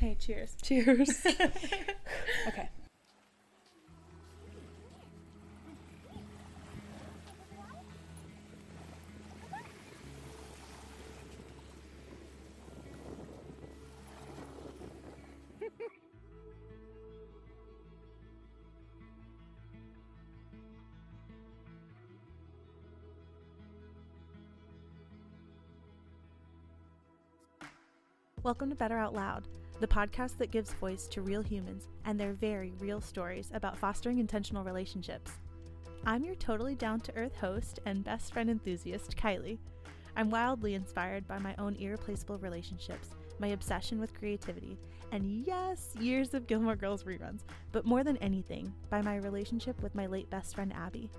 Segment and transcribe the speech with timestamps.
[0.00, 0.56] Hey, cheers.
[0.62, 1.26] Cheers.
[2.48, 2.70] okay.
[28.42, 29.44] Welcome to Better Out Loud,
[29.80, 34.18] the podcast that gives voice to real humans and their very real stories about fostering
[34.18, 35.32] intentional relationships.
[36.04, 39.58] I'm your totally down to earth host and best friend enthusiast, Kylie.
[40.16, 44.76] I'm wildly inspired by my own irreplaceable relationships, my obsession with creativity,
[45.12, 47.40] and yes, years of Gilmore Girls reruns,
[47.72, 51.10] but more than anything, by my relationship with my late best friend, Abby.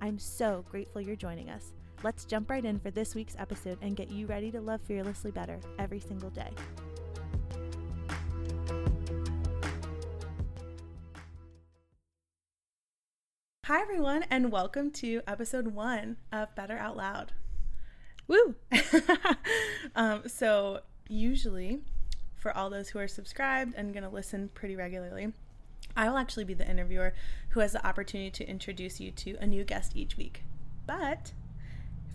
[0.00, 1.72] I'm so grateful you're joining us.
[2.02, 5.30] Let's jump right in for this week's episode and get you ready to love fearlessly
[5.30, 6.50] better every single day.
[13.68, 17.32] Hi, everyone, and welcome to episode one of Better Out Loud.
[18.26, 18.54] Woo!
[19.94, 21.80] um, so, usually,
[22.34, 25.34] for all those who are subscribed and going to listen pretty regularly,
[25.94, 27.12] I will actually be the interviewer
[27.50, 30.44] who has the opportunity to introduce you to a new guest each week.
[30.86, 31.32] But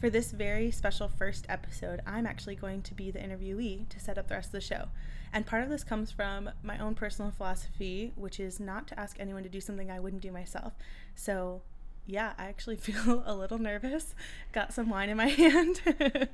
[0.03, 4.17] for this very special first episode, I'm actually going to be the interviewee to set
[4.17, 4.89] up the rest of the show.
[5.31, 9.15] And part of this comes from my own personal philosophy, which is not to ask
[9.17, 10.73] anyone to do something I wouldn't do myself.
[11.15, 11.61] So,
[12.05, 14.13] yeah, I actually feel a little nervous.
[14.51, 15.79] Got some wine in my hand.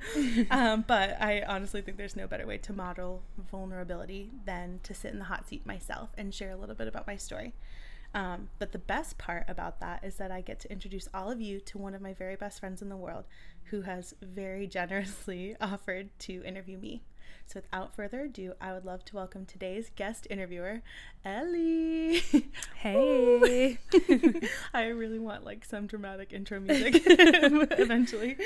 [0.50, 5.12] um, but I honestly think there's no better way to model vulnerability than to sit
[5.12, 7.54] in the hot seat myself and share a little bit about my story.
[8.14, 11.40] Um, but the best part about that is that I get to introduce all of
[11.40, 13.24] you to one of my very best friends in the world
[13.64, 17.02] who has very generously offered to interview me.
[17.46, 20.82] So, without further ado, I would love to welcome today's guest interviewer,
[21.24, 22.22] Ellie.
[22.76, 23.78] Hey.
[24.74, 28.38] I really want like some dramatic intro music eventually.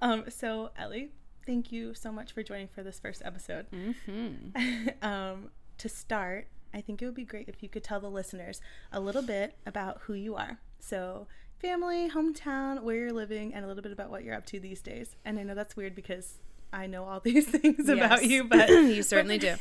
[0.00, 1.10] Um, so, Ellie,
[1.46, 3.66] thank you so much for joining for this first episode.
[3.70, 5.04] Mm-hmm.
[5.04, 8.60] um, to start, I think it would be great if you could tell the listeners
[8.92, 10.58] a little bit about who you are.
[10.78, 11.26] So,
[11.64, 14.82] family, hometown, where you're living, and a little bit about what you're up to these
[14.82, 15.16] days.
[15.24, 16.34] And I know that's weird because
[16.74, 19.54] I know all these things about you, but you certainly do.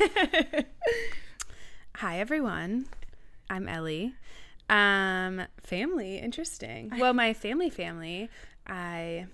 [1.95, 2.87] Hi, everyone.
[3.49, 4.15] I'm Ellie.
[4.69, 6.91] Um, family, interesting.
[6.97, 8.29] Well, my family, family,
[8.67, 9.27] I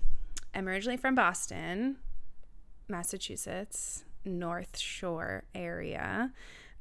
[0.54, 1.96] am originally from Boston,
[2.88, 6.32] Massachusetts, North Shore area.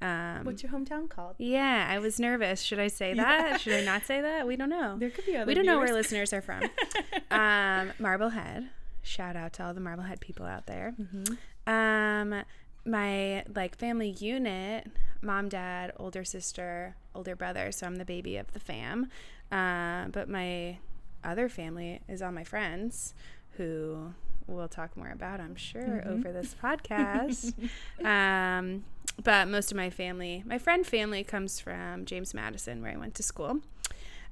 [0.02, 1.36] Um, What's your hometown called?
[1.38, 2.62] yeah, I was nervous.
[2.62, 3.60] Should I say that?
[3.62, 4.48] Should I not say that?
[4.48, 4.98] We don't know.
[4.98, 5.46] There could be other.
[5.46, 6.64] we don't know where listeners are from.
[7.32, 8.70] um, Marblehead.
[9.02, 10.94] Shout out to all the Marblehead people out there.
[11.00, 11.38] Mhm.
[11.68, 12.44] Um,
[12.86, 14.88] my like family unit,
[15.22, 17.72] mom, dad, older sister, older brother.
[17.72, 19.10] So I'm the baby of the fam.
[19.52, 20.78] Uh, but my
[21.24, 23.14] other family is all my friends,
[23.58, 24.14] who
[24.48, 26.08] we'll talk more about, I'm sure, Mhm.
[26.08, 27.54] over this podcast.
[28.06, 28.84] um,
[29.24, 33.16] but most of my family, my friend family, comes from James Madison, where I went
[33.16, 33.60] to school.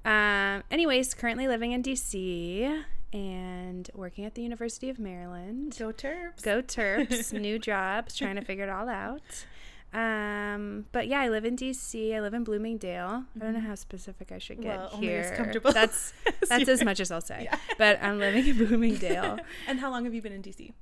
[0.05, 2.83] Um, anyways, currently living in DC
[3.13, 5.75] and working at the University of Maryland.
[5.77, 6.41] Go Terps.
[6.41, 9.45] Go Terps, new jobs, trying to figure it all out.
[9.93, 12.13] Um, but yeah, I live in DC.
[12.13, 13.23] I live in Bloomingdale.
[13.35, 14.91] I don't know how specific I should get Mm-hmm.
[14.93, 15.61] Well, here.
[15.73, 17.43] That's as that's as much as I'll say.
[17.45, 17.57] Yeah.
[17.77, 19.39] But I'm living in Bloomingdale.
[19.67, 20.73] and how long have you been in DC?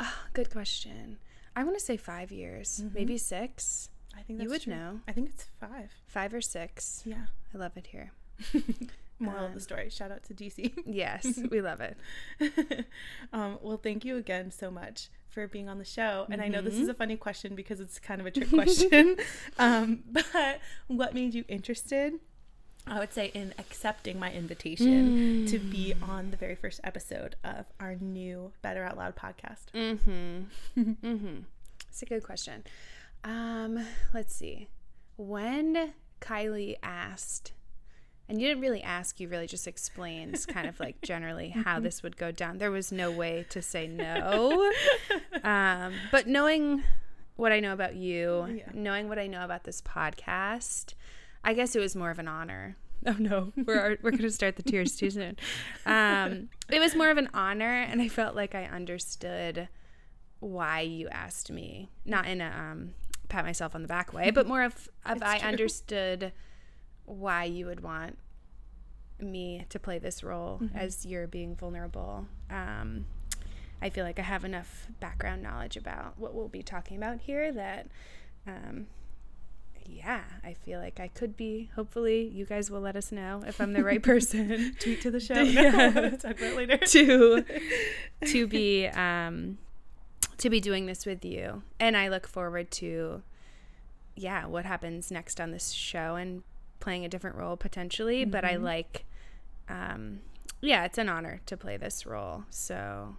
[0.00, 1.18] oh, good question.
[1.58, 2.94] I want to say five years, Mhm.
[2.94, 3.90] maybe six.
[4.16, 4.74] I think You would true.
[4.74, 5.00] know.
[5.08, 5.90] I think it's five.
[6.06, 7.02] Five or six.
[7.04, 7.26] Yeah.
[7.54, 8.12] I love it here.
[9.18, 9.90] Moral of Um, the story.
[9.90, 10.72] Shout out to DC.
[10.86, 11.96] Yes, we love it.
[13.32, 16.26] um, well, thank you again so much for being on the show.
[16.30, 19.16] And I know this is a funny question because it's kind of a trick question.
[19.58, 22.20] um, but what made you interested?
[22.90, 26.08] I would say in accepting my invitation to be Mm.
[26.08, 29.66] on the very first episode of our new Better Out Loud podcast.
[29.74, 30.80] Mm-hmm.
[31.06, 31.38] mm-hmm.
[31.88, 32.64] It's a good question.
[33.24, 33.84] Um,
[34.14, 34.68] let's see.
[35.16, 37.52] When Kylie asked,
[38.28, 42.02] and you didn't really ask, you really just explained kind of like generally how this
[42.02, 42.58] would go down.
[42.58, 44.70] There was no way to say no.
[45.44, 46.82] um, but knowing
[47.36, 48.68] what I know about you, Yeah.
[48.74, 50.94] knowing what I know about this podcast,
[51.48, 52.76] I guess it was more of an honor.
[53.06, 55.36] Oh no, we're we're gonna start the tears too soon.
[55.86, 59.68] Um, it was more of an honor, and I felt like I understood
[60.40, 62.94] why you asked me, not in a um,
[63.30, 65.48] pat myself on the back way, but more of, of I true.
[65.48, 66.32] understood
[67.06, 68.18] why you would want
[69.20, 70.76] me to play this role Mhm.
[70.76, 72.26] as you're being vulnerable.
[72.50, 73.06] Um,
[73.80, 77.50] I feel like I have enough background knowledge about what we'll be talking about here
[77.52, 77.88] that
[78.46, 78.86] um,
[79.88, 81.70] yeah, I feel like I could be.
[81.74, 84.76] Hopefully, you guys will let us know if I'm the right person.
[84.80, 85.34] Tweet to the show.
[85.42, 85.90] yeah.
[85.90, 86.76] No, talk about later.
[86.76, 87.44] to
[88.26, 89.58] to be um,
[90.38, 93.22] to be doing this with you, and I look forward to
[94.14, 96.42] yeah what happens next on this show and
[96.80, 98.22] playing a different role potentially.
[98.22, 98.30] Mm-hmm.
[98.30, 98.64] But I mm-hmm.
[98.64, 99.04] like
[99.68, 100.20] um,
[100.60, 102.44] yeah, it's an honor to play this role.
[102.50, 103.16] So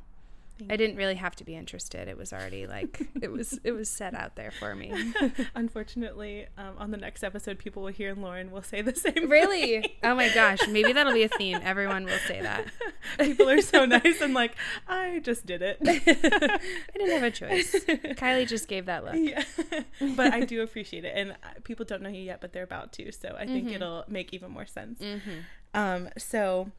[0.70, 2.08] I didn't really have to be interested.
[2.08, 4.92] It was already like it was it was set out there for me.
[5.56, 9.30] Unfortunately, um, on the next episode, people will hear Lauren will say the same.
[9.30, 9.82] Really?
[9.82, 9.92] Thing.
[10.04, 10.60] Oh my gosh!
[10.70, 11.60] Maybe that'll be a theme.
[11.64, 12.66] Everyone will say that.
[13.20, 14.56] people are so nice and like,
[14.88, 15.78] I just did it.
[15.86, 16.60] I
[16.94, 17.74] didn't have a choice.
[17.74, 19.16] Kylie just gave that look.
[19.16, 19.44] Yeah,
[20.16, 22.92] but I do appreciate it, and uh, people don't know you yet, but they're about
[22.94, 23.12] to.
[23.12, 23.76] So I think mm-hmm.
[23.76, 25.00] it'll make even more sense.
[25.00, 25.40] Mm-hmm.
[25.74, 26.72] Um, so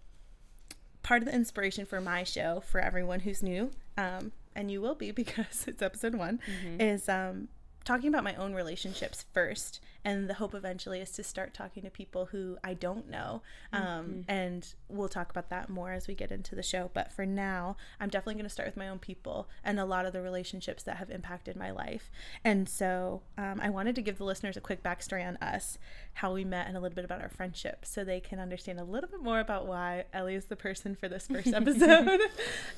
[1.02, 4.94] part of the inspiration for my show for everyone who's new, um, and you will
[4.94, 6.80] be because it's episode one, mm-hmm.
[6.80, 7.48] is um,
[7.84, 11.90] talking about my own relationships first and the hope eventually is to start talking to
[11.90, 13.42] people who i don't know.
[13.72, 14.20] Um, mm-hmm.
[14.30, 16.90] and we'll talk about that more as we get into the show.
[16.92, 20.06] But for now i'm definitely going to start with my own people and a lot
[20.06, 22.10] of the relationships that have impacted my life.
[22.44, 25.78] And so um, i wanted to give the listeners a quick backstory on us
[26.14, 28.84] how we met and a little bit about our friendship so they can understand a
[28.84, 32.20] little bit more about why ellie is the person for this first episode.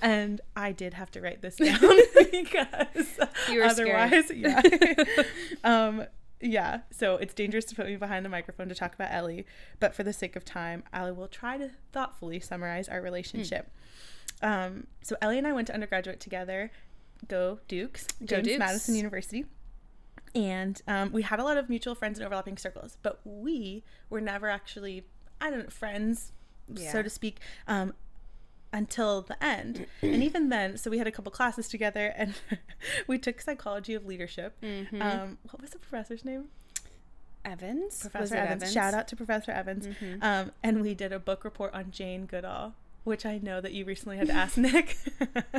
[0.00, 1.78] And i did have to write this down
[2.30, 3.18] because
[3.62, 4.28] otherwise scared.
[4.36, 5.22] yeah.
[5.64, 6.06] Um,
[6.42, 9.46] yeah, so it's dangerous to put me behind the microphone to talk about Ellie,
[9.80, 13.70] but for the sake of time, Ellie will try to thoughtfully summarize our relationship.
[14.42, 14.48] Mm.
[14.48, 16.70] Um, so Ellie and I went to undergraduate together.
[17.28, 18.58] Go Dukes, Go James Dukes.
[18.58, 19.44] Madison University.
[20.34, 24.20] And um, we had a lot of mutual friends and overlapping circles, but we were
[24.20, 25.04] never actually,
[25.40, 26.32] I don't know, friends,
[26.74, 26.90] yeah.
[26.90, 27.38] so to speak.
[27.68, 27.92] Um,
[28.72, 29.86] until the end.
[30.00, 32.34] and even then, so we had a couple classes together and
[33.06, 34.56] we took psychology of leadership.
[34.62, 35.02] Mm-hmm.
[35.02, 36.46] Um, what was the professor's name?
[37.44, 38.00] Evans.
[38.00, 38.62] Professor Evans.
[38.62, 38.72] Evans.
[38.72, 39.86] Shout out to Professor Evans.
[39.86, 40.22] Mm-hmm.
[40.22, 42.74] Um, and we did a book report on Jane Goodall,
[43.04, 44.96] which I know that you recently had to ask Nick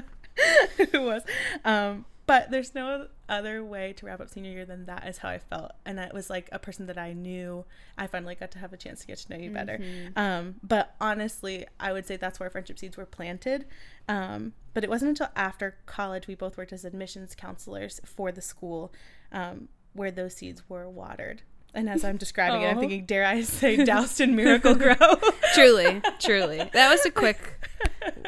[0.92, 1.24] who was.
[1.66, 5.30] Um, but there's no other way to wrap up senior year than that is how
[5.30, 5.72] I felt.
[5.86, 7.66] And it was like a person that I knew.
[7.98, 9.78] I finally got to have a chance to get to know you better.
[9.78, 10.18] Mm-hmm.
[10.18, 13.66] Um, but honestly, I would say that's where friendship seeds were planted.
[14.08, 18.42] Um, but it wasn't until after college we both worked as admissions counselors for the
[18.42, 18.94] school
[19.32, 21.42] um, where those seeds were watered.
[21.74, 24.96] And as I'm describing it, I'm thinking, dare I say, doused in Miracle-Gro?
[25.54, 26.70] truly, truly.
[26.72, 27.60] That was a quick.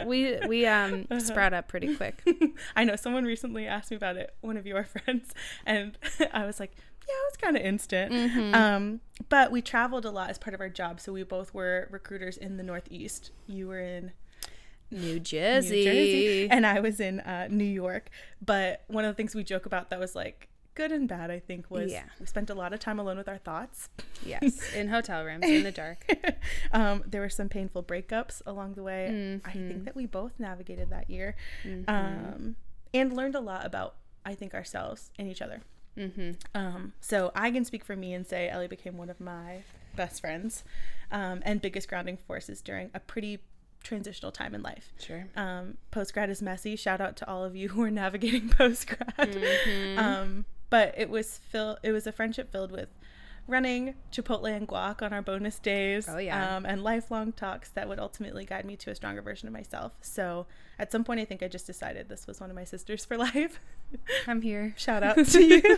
[0.05, 1.19] We we um uh-huh.
[1.19, 2.23] sprout up pretty quick.
[2.75, 5.33] I know someone recently asked me about it, one of your friends,
[5.65, 5.97] and
[6.33, 6.71] I was like,
[7.07, 8.11] yeah, it was kind of instant.
[8.11, 8.55] Mm-hmm.
[8.55, 11.87] Um, but we traveled a lot as part of our job, so we both were
[11.91, 13.31] recruiters in the Northeast.
[13.47, 14.11] You were in
[14.91, 15.77] New Jersey.
[15.77, 18.09] New Jersey, and I was in uh, New York.
[18.43, 21.39] But one of the things we joke about that was like good and bad, I
[21.39, 22.03] think, was yeah.
[22.19, 23.89] we spent a lot of time alone with our thoughts.
[24.25, 26.05] Yes, in hotel rooms in the dark.
[26.71, 29.09] um, there were some painful breakups along the way.
[29.11, 29.47] Mm-hmm.
[29.47, 31.89] I think that we both navigated that year mm-hmm.
[31.89, 32.55] um,
[32.93, 33.95] and learned a lot about,
[34.25, 35.61] I think, ourselves and each other.
[35.97, 36.31] Mm-hmm.
[36.53, 39.63] Um, so I can speak for me and say Ellie became one of my
[39.95, 40.63] best friends
[41.11, 43.39] um, and biggest grounding forces during a pretty
[43.83, 44.91] transitional time in life.
[44.99, 45.27] Sure.
[45.37, 46.75] Um, post grad is messy.
[46.75, 49.15] Shout out to all of you who are navigating post grad.
[49.17, 49.99] Mm-hmm.
[49.99, 50.45] Um,
[50.75, 52.89] but it was fill it was a friendship filled with
[53.47, 56.09] running Chipotle and guac on our bonus days.
[56.09, 56.57] Oh yeah.
[56.57, 59.93] Um, and lifelong talks that would ultimately guide me to a stronger version of myself.
[60.01, 60.47] So
[60.77, 63.15] at some point, I think I just decided this was one of my sisters for
[63.29, 63.61] life.
[64.27, 64.73] I'm here.
[64.75, 65.77] Shout out to you.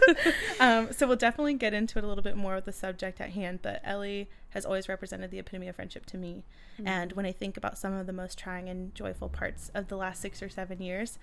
[0.60, 3.32] um, so we'll definitely get into it a little bit more with the subject at
[3.32, 3.60] hand.
[3.62, 6.44] But Ellie has always represented the epitome of friendship to me.
[6.80, 6.88] Mm-hmm.
[6.88, 9.98] And when I think about some of the most trying and joyful parts of the
[9.98, 11.20] last six or seven years,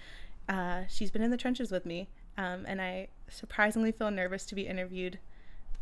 [0.48, 4.54] uh, she's been in the trenches with me um, and I surprisingly feel nervous to
[4.54, 5.18] be interviewed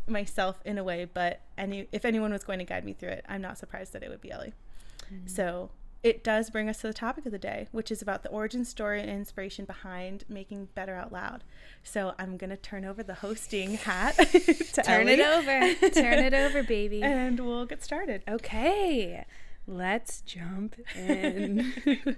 [0.07, 1.05] myself in a way.
[1.05, 4.03] But any if anyone was going to guide me through it, I'm not surprised that
[4.03, 4.55] it would be Ellie.
[5.13, 5.27] Mm-hmm.
[5.27, 5.71] So
[6.03, 8.65] it does bring us to the topic of the day, which is about the origin
[8.65, 11.45] story and inspiration behind making Better Out Loud.
[11.85, 15.13] So I'm gonna turn over the hosting hat to turn Ellie.
[15.13, 18.23] it over, turn it over, baby, and we'll get started.
[18.29, 19.25] Okay,
[19.67, 21.73] let's jump in.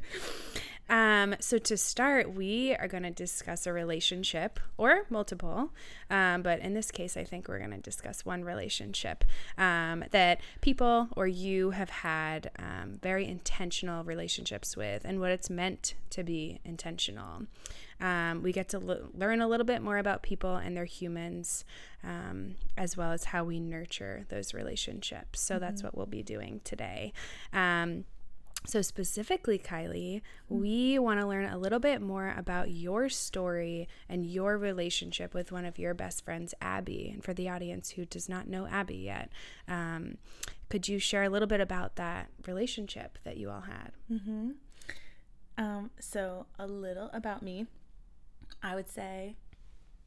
[0.88, 5.70] Um, so, to start, we are going to discuss a relationship or multiple,
[6.10, 9.24] um, but in this case, I think we're going to discuss one relationship
[9.56, 15.48] um, that people or you have had um, very intentional relationships with and what it's
[15.48, 17.46] meant to be intentional.
[18.00, 21.64] Um, we get to l- learn a little bit more about people and their humans,
[22.02, 25.40] um, as well as how we nurture those relationships.
[25.40, 25.64] So, mm-hmm.
[25.64, 27.14] that's what we'll be doing today.
[27.54, 28.04] Um,
[28.66, 34.24] So, specifically, Kylie, we want to learn a little bit more about your story and
[34.24, 37.10] your relationship with one of your best friends, Abby.
[37.12, 39.30] And for the audience who does not know Abby yet,
[39.68, 40.16] um,
[40.70, 43.92] could you share a little bit about that relationship that you all had?
[44.10, 44.50] Mm-hmm.
[45.58, 47.66] Um, so, a little about me.
[48.62, 49.36] I would say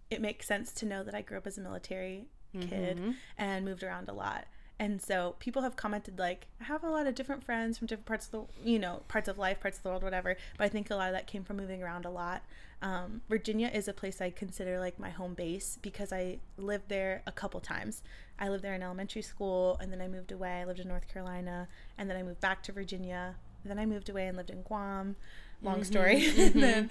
[0.09, 2.25] it makes sense to know that I grew up as a military
[2.59, 3.15] kid Mhm.
[3.37, 4.45] and moved around a lot.
[4.79, 8.05] And so people have commented like I have a lot of different friends from different
[8.05, 10.37] parts of the you know parts of life, parts of the world, whatever.
[10.57, 12.43] But I think a lot of that came from moving around a lot.
[12.81, 17.23] Um, Virginia is a place I consider like my home base because I lived there
[17.25, 18.03] a couple times.
[18.39, 20.61] I lived there in elementary school, and then I moved away.
[20.61, 21.67] I lived in North Carolina,
[21.97, 23.35] and then I moved back to Virginia.
[23.65, 25.15] Then I moved away and lived in Guam.
[25.63, 26.89] Long story, and then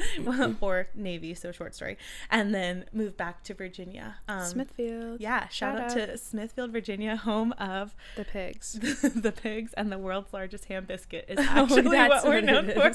[0.61, 1.97] or Navy, so short story,
[2.31, 4.17] and then moved back to Virginia.
[4.27, 5.21] Um, Smithfield.
[5.21, 8.73] yeah, shout, out, to Smithfield, Virginia, home of The pigs.
[9.15, 12.45] the pigs and the world's largest ham biscuit is Oh, actually that's what we're what
[12.45, 12.93] known for.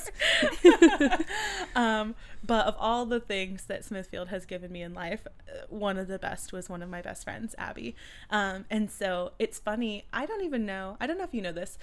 [1.80, 5.98] um, but of all the things that Smithfield has given me in life, uh, one
[5.98, 7.96] of the best was one of my best friends, Abby.
[8.30, 10.04] Um, and so it's funny.
[10.12, 10.98] I don't even know.
[11.00, 11.78] I don't know if you know this,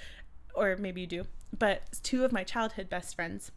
[0.55, 1.25] or maybe you do.
[1.57, 3.51] But two of my childhood best friends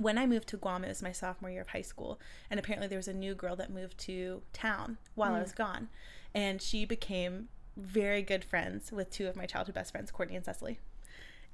[0.00, 2.18] when I moved to Guam, it was my sophomore year of high school,
[2.50, 5.42] and apparently there was a new girl that moved to town while I mm.
[5.42, 5.88] was gone,
[6.34, 10.44] and she became very good friends with two of my childhood best friends, Courtney and
[10.44, 10.78] Cecily,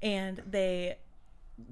[0.00, 0.98] and they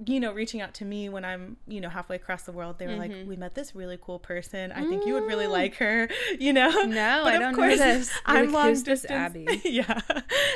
[0.06, 2.86] you know reaching out to me when i'm you know halfway across the world they
[2.86, 6.08] were like we met this really cool person i think you would really like her
[6.40, 8.10] you know No, But I of don't know course, this.
[8.24, 10.00] I'm like, long "Who's this distance Abby?" yeah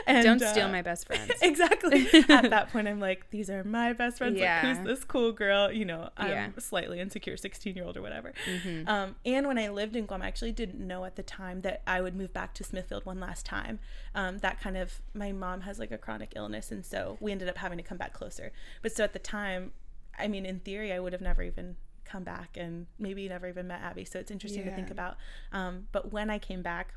[0.07, 1.31] and, Don't steal uh, my best friends.
[1.43, 4.63] exactly at that point i'm like these are my best friends Yeah.
[4.67, 6.49] like who's this cool girl you know i'm Yeah.
[6.59, 8.89] slightly insecure 16 year old or whatever Mhm.
[8.89, 11.83] um, and when i lived in guam i actually didn't know at the time that
[11.87, 13.79] i would move back to smithfield one last time
[14.15, 17.47] um, that kind of my mom has like a chronic illness and so we ended
[17.49, 19.73] up having to come back closer but so at the time
[20.19, 23.67] i mean in theory i would have never even come back and maybe never even
[23.67, 24.05] met abby.
[24.05, 25.19] So it's interesting to think about.
[25.53, 26.95] Um, but when i came back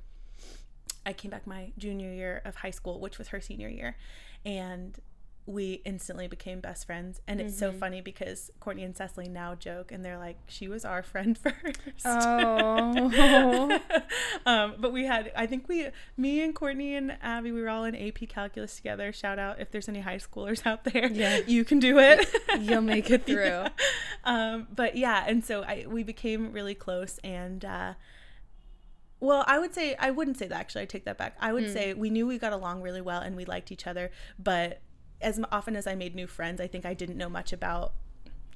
[1.05, 3.97] I came back my junior year of high school, which was her senior year,
[4.45, 4.99] and
[5.47, 7.19] we instantly became best friends.
[7.27, 10.85] And it's so funny because Courtney and Cecily now joke and they're like, "She was
[10.85, 11.79] our friend first.
[12.05, 13.79] Oh.
[14.45, 17.85] um, but we had, I think we, me and Courtney and Abby, we were all
[17.85, 19.11] in AP Calculus together.
[19.11, 21.39] Shout out if there's any high schoolers out there, Yeah.
[21.47, 22.27] you can do it.
[22.59, 23.35] You'll make it through.
[23.45, 23.69] Yeah.
[24.23, 27.65] Um, but yeah, and so I we became really close and.
[27.65, 27.93] Uh,
[29.19, 30.81] well, I would say I wouldn't say that actually.
[30.81, 31.35] I take that back.
[31.39, 31.73] I would Hmm.
[31.73, 34.81] say we knew we got along really well and we liked each other, but
[35.21, 37.93] as often as I made new friends, I think I didn't know much about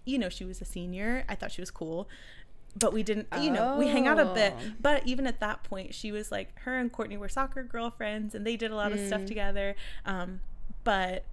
[0.06, 1.26] you know, she was a senior.
[1.28, 2.08] I thought she was cool.
[2.78, 4.54] But we didn't, you know, we hang out a bit.
[4.58, 4.72] Oh.
[4.82, 8.46] But even at that point, she was like, her and Courtney were soccer girlfriends and
[8.46, 9.76] they did a lot of stuff together.
[10.06, 10.42] Um,
[10.84, 11.24] but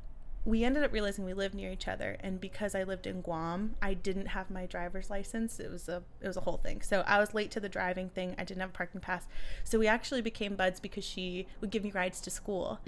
[0.45, 3.77] we ended up realizing we lived near each other and because I lived in Guam,
[3.81, 5.61] I didn't have my driver's license.
[5.61, 6.83] It was a it was a whole thing.
[6.83, 8.35] So I was late to the driving thing.
[8.39, 9.27] I didn't have a parking pass.
[9.63, 12.81] So we actually became buds because she would give me rides to school.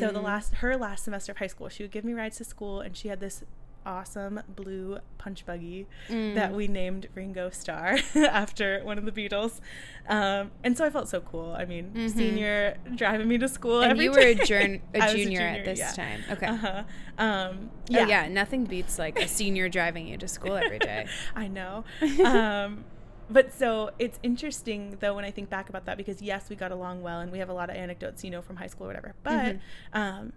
[0.00, 0.22] So the mm.
[0.22, 2.96] last her last semester of high school, she would give me rides to school and
[2.96, 3.44] she had this
[3.86, 9.60] awesome blue punch buggy that we named Ringo Starr after one of the Beatles.
[10.08, 11.52] Um, and so I felt so cool.
[11.56, 15.22] I mean, senior driving me to school And you were a, jun- a I was
[15.22, 15.92] junior, at this yeah.
[15.92, 16.20] time.
[16.30, 16.46] Okay.
[16.46, 16.82] Uh-huh.
[17.18, 17.98] Um, Yeah.
[17.98, 18.04] yeah.
[18.04, 21.06] Oh, yeah, nothing beats like a senior driving you to school every day.
[21.36, 21.84] I know.
[22.24, 22.84] Um,
[23.30, 26.70] but so it's interesting though when I think back about that because yes, we got
[26.72, 28.88] along well and we have a lot of anecdotes, you know, from high school or
[28.88, 29.14] whatever.
[29.22, 29.56] But
[29.92, 30.32] um,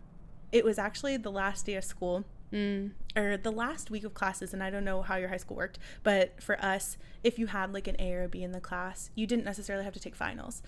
[0.52, 2.24] it was actually the last day of school
[2.56, 2.92] Mm.
[3.18, 5.78] or the last week of classes and i don't know how your high school worked
[6.04, 9.10] but for us if you had like an a or a b in the class
[9.14, 10.62] you didn't necessarily have to take finals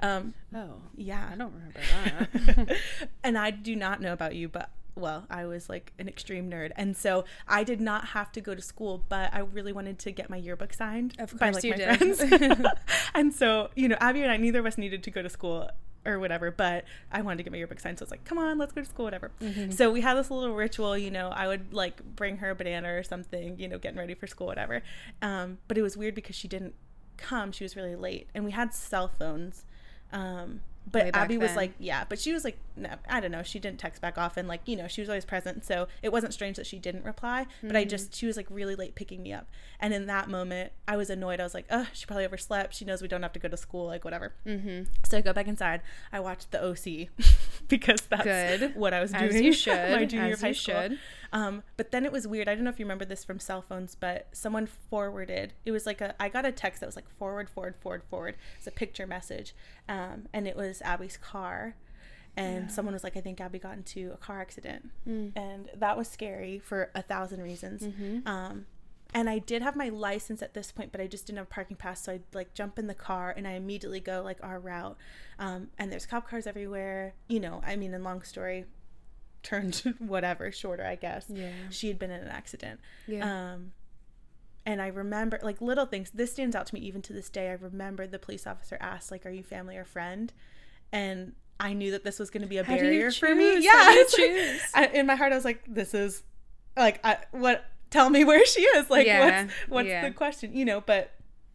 [0.00, 1.80] um, Oh, yeah I don't remember
[2.66, 2.76] that.
[3.22, 6.72] and I do not know about you, but well, I was like an extreme nerd,
[6.76, 10.10] and so I did not have to go to school, but I really wanted to
[10.10, 12.16] get my yearbook signed Of by like you my did.
[12.16, 12.66] friends.
[13.14, 15.70] and so, you know, Abby and I, neither of us needed to go to school
[16.04, 18.38] or whatever, but I wanted to get my yearbook signed, so I was like, "Come
[18.38, 19.70] on, let's go to school, whatever." Mm-hmm.
[19.70, 21.28] So we had this little ritual, you know.
[21.28, 24.46] I would like bring her a banana or something, you know, getting ready for school,
[24.46, 24.82] whatever.
[25.20, 26.74] Um, but it was weird because she didn't
[27.16, 29.64] come; she was really late, and we had cell phones.
[30.12, 30.60] Um,
[30.90, 33.42] but Abby was like, yeah, but she was like, no, I don't know.
[33.42, 34.46] She didn't text back often.
[34.46, 35.64] Like, you know, she was always present.
[35.64, 37.46] So it wasn't strange that she didn't reply.
[37.62, 37.76] But Mm-hmm.
[37.76, 39.46] I just, she was like really late picking me up.
[39.80, 41.40] And in that moment, I was annoyed.
[41.40, 42.74] I was like, oh, she probably overslept.
[42.74, 44.34] She knows we don't have to go to school, like whatever.
[44.46, 44.84] mm-hmm.
[45.04, 45.82] So I go back inside.
[46.12, 47.08] I watched the OC
[47.68, 48.74] because that's Good.
[48.74, 49.44] what I was As doing.
[49.44, 49.92] you should.
[49.92, 50.74] my junior As high school.
[50.82, 50.98] should.
[51.34, 52.48] Um, but then it was weird.
[52.48, 55.52] I don't know if you remember this from cell phones, but someone forwarded.
[55.64, 56.14] It was like a.
[56.20, 58.36] I got a text that was like forward, forward, forward, forward.
[58.58, 59.54] It's a picture message,
[59.88, 61.74] um, and it was Abby's car,
[62.36, 62.68] and yeah.
[62.68, 64.90] someone was like, I think Abby got into a car accident.
[65.06, 65.32] Mm.
[65.36, 67.82] And that was scary for a thousand reasons.
[67.82, 68.26] Mm-hmm.
[68.26, 68.66] Um,
[69.14, 71.50] and I did have my license at this point, but I just didn't have a
[71.50, 72.02] parking pass.
[72.04, 74.96] So I'd like jump in the car and I immediately go like our route.
[75.38, 77.14] Um, and there's cop cars everywhere.
[77.28, 78.64] You know, I mean, in long story,
[79.42, 81.26] turned whatever shorter, I guess.
[81.28, 81.50] Yeah.
[81.68, 82.80] She had been in an accident.
[83.06, 83.52] Yeah.
[83.52, 83.72] Um,
[84.64, 86.10] and I remember like little things.
[86.14, 87.50] This stands out to me even to this day.
[87.50, 90.32] I remember the police officer asked like, "Are you family or friend?"
[90.92, 93.62] And I knew that this was going to be a barrier for me.
[93.62, 96.22] Yeah, like, I, in my heart, I was like, "This is
[96.76, 97.64] like I, what?
[97.90, 98.90] Tell me where she is.
[98.90, 99.44] Like, yeah.
[99.44, 100.08] what's what's yeah.
[100.08, 100.54] the question?
[100.54, 101.12] You know?" But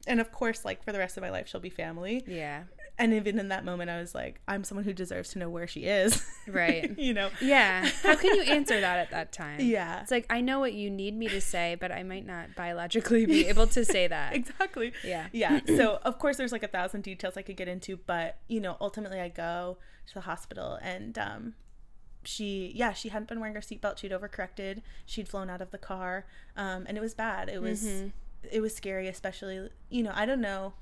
[0.07, 2.23] and of course, like for the rest of my life, she'll be family.
[2.25, 2.63] Yeah
[2.99, 5.67] and even in that moment i was like i'm someone who deserves to know where
[5.67, 6.25] she is.
[6.47, 6.93] Right.
[6.97, 7.29] You know?
[7.41, 7.89] Yeah.
[8.03, 9.59] How can you answer that at that time?
[9.61, 10.01] Yeah.
[10.01, 13.25] It's like i know what you need me to say but i might not biologically
[13.25, 14.33] be able to say that.
[14.33, 14.93] Exactly.
[15.03, 15.27] Yeah.
[15.33, 15.59] Yeah.
[15.65, 18.77] So of course there's like a thousand details i could get into but you know
[18.79, 19.77] ultimately i go
[20.07, 21.53] to the hospital and um
[22.23, 23.97] she yeah she hadn't been wearing her seatbelt.
[23.97, 24.81] She'd overcorrected.
[25.05, 26.25] She'd flown out of the car.
[26.55, 27.49] Um and it was bad.
[27.49, 28.07] It was mm-hmm.
[28.49, 30.73] it was scary especially you know i don't know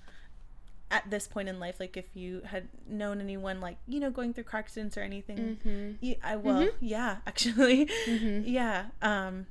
[0.91, 4.33] at this point in life like if you had known anyone like you know going
[4.33, 5.91] through car accidents or anything mm-hmm.
[5.99, 6.75] yeah, i well mm-hmm.
[6.79, 8.47] yeah actually mm-hmm.
[8.47, 9.47] yeah um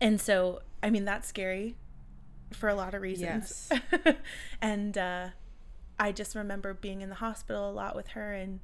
[0.00, 1.76] and so i mean that's scary
[2.52, 4.16] for a lot of reasons yes.
[4.60, 5.28] and uh
[6.00, 8.58] i just remember being in the hospital a lot with her and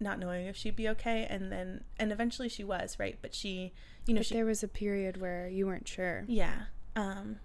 [0.00, 3.72] not knowing if she'd be okay and then and eventually she was right but she
[4.06, 6.62] you know but she, there was a period where you weren't sure yeah
[6.96, 7.36] um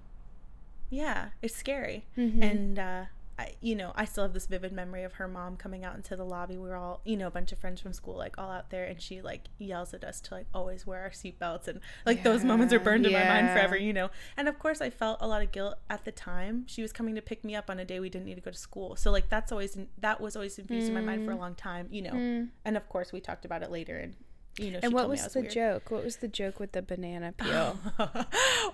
[0.89, 2.41] yeah it's scary mm-hmm.
[2.41, 3.03] and uh
[3.39, 6.15] I, you know, I still have this vivid memory of her mom coming out into
[6.15, 6.57] the lobby.
[6.57, 8.85] We were all, you know, a bunch of friends from school, like all out there,
[8.85, 12.23] and she like yells at us to like always wear our seatbelts, and like yeah,
[12.23, 13.21] those moments are burned yeah.
[13.21, 14.09] in my mind forever, you know.
[14.37, 16.65] And of course, I felt a lot of guilt at the time.
[16.67, 18.51] She was coming to pick me up on a day we didn't need to go
[18.51, 20.89] to school, so like that's always that was always infused mm.
[20.89, 21.39] in my mind for a mm.
[21.39, 22.13] long time, you know.
[22.13, 22.49] Mm.
[22.65, 24.15] And of course, we talked about it later, and
[24.57, 25.53] you know, and what was, was, the weird.
[25.53, 25.91] joke?
[25.91, 27.77] What was the joke with the banana peel?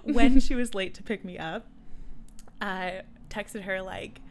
[0.04, 1.68] when she was late to pick me up,
[2.62, 4.22] I texted her like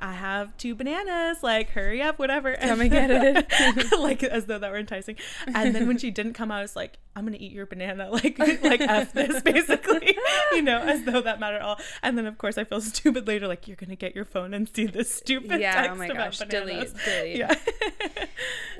[0.00, 2.54] I have two bananas, like hurry up, whatever.
[2.56, 3.92] Come and get it.
[3.98, 5.16] like as though that were enticing.
[5.46, 8.38] And then when she didn't come, I was like, I'm gonna eat your banana, like
[8.38, 10.16] like F this basically.
[10.52, 11.78] you know, as though that mattered at all.
[12.02, 14.68] And then of course I feel stupid later, like you're gonna get your phone and
[14.68, 16.92] see this stupid yeah, oh text oh my about gosh, bananas.
[16.92, 17.36] delete, delete.
[18.16, 18.26] Yeah.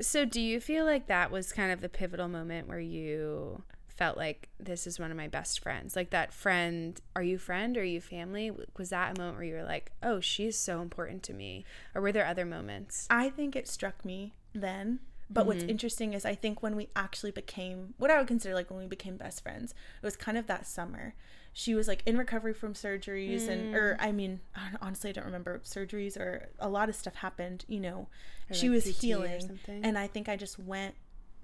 [0.01, 3.63] so do you feel like that was kind of the pivotal moment where you
[3.97, 5.95] felt like this is one of my best friends.
[5.95, 7.75] Like that friend, are you friend?
[7.75, 8.51] Or are you family?
[8.77, 11.65] Was that a moment where you were like, oh, she's so important to me?
[11.95, 13.07] Or were there other moments?
[13.09, 14.99] I think it struck me then.
[15.29, 15.47] But mm-hmm.
[15.49, 18.79] what's interesting is I think when we actually became what I would consider like when
[18.79, 21.15] we became best friends, it was kind of that summer.
[21.51, 23.49] She was like in recovery from surgeries mm.
[23.49, 24.39] and or I mean,
[24.81, 28.07] honestly I don't remember surgeries or a lot of stuff happened, you know.
[28.49, 30.95] Or she like was PT healing and I think I just went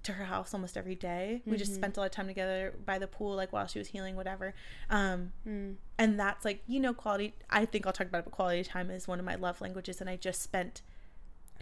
[0.04, 1.42] to her house almost every day.
[1.46, 1.60] We mm-hmm.
[1.60, 4.16] just spent a lot of time together by the pool, like while she was healing,
[4.16, 4.54] whatever.
[4.90, 5.76] Um, mm.
[5.98, 7.34] And that's like, you know, quality.
[7.50, 10.02] I think I'll talk about it, but quality time is one of my love languages.
[10.02, 10.82] And I just spent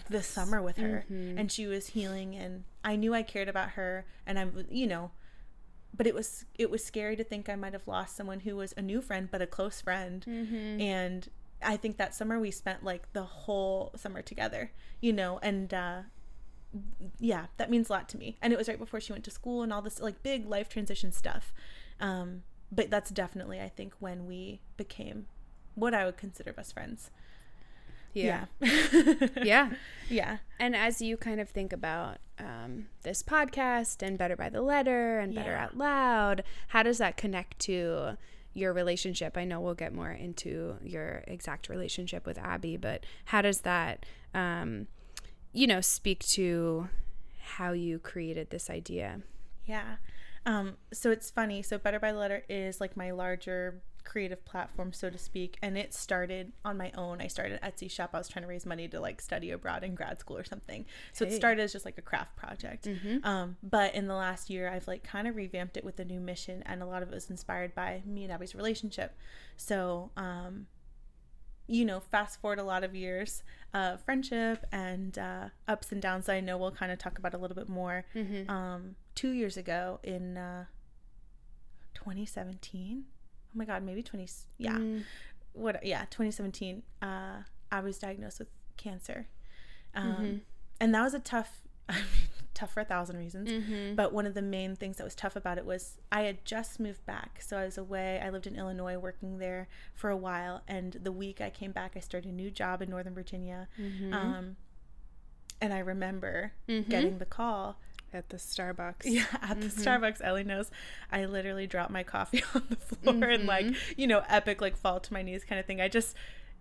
[0.09, 1.37] the summer with her mm-hmm.
[1.37, 2.35] and she was healing.
[2.35, 4.05] And I knew I cared about her.
[4.25, 5.11] And I'm, you know,
[5.93, 8.73] but it was it was scary to think I might have lost someone who was
[8.77, 10.81] a new friend but a close friend mm-hmm.
[10.81, 11.29] and
[11.61, 16.01] I think that summer we spent like the whole summer together you know and uh
[17.19, 18.37] yeah, that means a lot to me.
[18.41, 20.69] And it was right before she went to school and all this like big life
[20.69, 21.53] transition stuff.
[21.99, 25.27] Um, but that's definitely, I think, when we became
[25.75, 27.11] what I would consider best friends.
[28.13, 28.45] Yeah.
[28.59, 29.13] Yeah.
[29.43, 29.69] yeah.
[30.09, 30.37] Yeah.
[30.59, 35.19] And as you kind of think about um, this podcast and Better by the Letter
[35.19, 35.63] and Better yeah.
[35.63, 38.17] Out Loud, how does that connect to
[38.53, 39.37] your relationship?
[39.37, 44.05] I know we'll get more into your exact relationship with Abby, but how does that
[44.33, 44.87] um,
[45.53, 46.89] you know, speak to
[47.41, 49.21] how you created this idea.
[49.65, 49.97] Yeah.
[50.45, 51.61] Um, so it's funny.
[51.61, 55.57] So Better by the Letter is like my larger creative platform, so to speak.
[55.61, 57.21] And it started on my own.
[57.21, 58.11] I started an Etsy shop.
[58.13, 60.85] I was trying to raise money to like study abroad in grad school or something.
[61.13, 61.31] So hey.
[61.31, 62.85] it started as just like a craft project.
[62.85, 63.25] Mm-hmm.
[63.25, 66.19] Um, but in the last year, I've like kind of revamped it with a new
[66.19, 66.63] mission.
[66.65, 69.15] And a lot of it was inspired by me and Abby's relationship.
[69.57, 70.67] So, um,
[71.67, 73.43] you know, fast forward a lot of years,
[73.73, 76.25] uh, friendship and uh, ups and downs.
[76.25, 78.05] that I know we'll kind of talk about a little bit more.
[78.15, 78.49] Mm-hmm.
[78.49, 80.65] Um, two years ago in uh,
[81.93, 83.03] 2017.
[83.07, 84.27] Oh my God, maybe 20.
[84.57, 85.03] Yeah, mm.
[85.53, 85.85] what?
[85.85, 86.83] Yeah, 2017.
[87.01, 89.27] Uh, I was diagnosed with cancer,
[89.93, 90.37] um, mm-hmm.
[90.79, 91.61] and that was a tough.
[91.89, 92.03] I mean,
[92.53, 93.49] tough for a thousand reasons.
[93.49, 93.95] Mm-hmm.
[93.95, 96.79] But one of the main things that was tough about it was I had just
[96.79, 97.41] moved back.
[97.41, 98.21] So I was away.
[98.23, 100.61] I lived in Illinois working there for a while.
[100.67, 103.67] And the week I came back, I started a new job in Northern Virginia.
[103.79, 104.13] Mm-hmm.
[104.13, 104.55] Um,
[105.61, 106.89] and I remember mm-hmm.
[106.89, 107.77] getting the call
[108.13, 108.95] at the Starbucks.
[109.05, 109.81] Yeah, at the mm-hmm.
[109.81, 110.21] Starbucks.
[110.21, 110.71] Ellie knows
[111.11, 113.23] I literally dropped my coffee on the floor mm-hmm.
[113.23, 113.65] and like,
[113.97, 115.81] you know, epic like fall to my knees kind of thing.
[115.81, 116.15] I just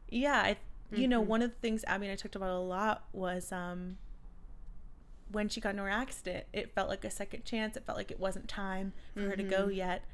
[0.08, 0.56] yeah, I
[0.92, 1.30] you know, mm-hmm.
[1.30, 3.98] one of the things Abby and I talked about a lot was um
[5.30, 7.76] when she got in her accident, it felt like a second chance.
[7.76, 9.72] It felt like it wasn't time for her to go mm-hmm.
[9.72, 10.04] yet.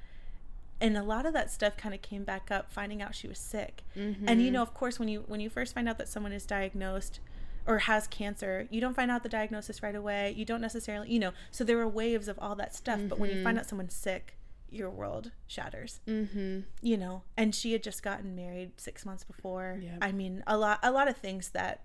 [0.81, 3.39] And a lot of that stuff kind of came back up finding out she was
[3.39, 3.83] sick.
[3.95, 6.45] And you know, of course when you when you first find out that someone is
[6.45, 7.21] diagnosed,
[7.67, 10.33] or has cancer, you don't find out the diagnosis right away.
[10.37, 12.99] You don't necessarily, you know, so there were waves of all that stuff.
[12.99, 13.09] Mm-hmm.
[13.09, 13.59] But when you find mm-hmm.
[13.59, 14.37] out someone's sick,
[14.71, 16.01] your world shatters.
[16.07, 16.61] Mm-hmm.
[16.81, 19.81] You know, and she had just gotten married six months before.
[19.83, 19.99] Yep.
[20.01, 21.83] I mean, a lot, a lot of things that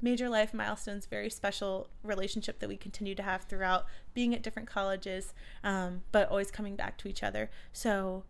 [0.00, 4.68] major life milestones, very special relationship that we continue to have throughout being at different
[4.68, 7.50] colleges, um, but always coming back to each other.
[7.72, 8.24] So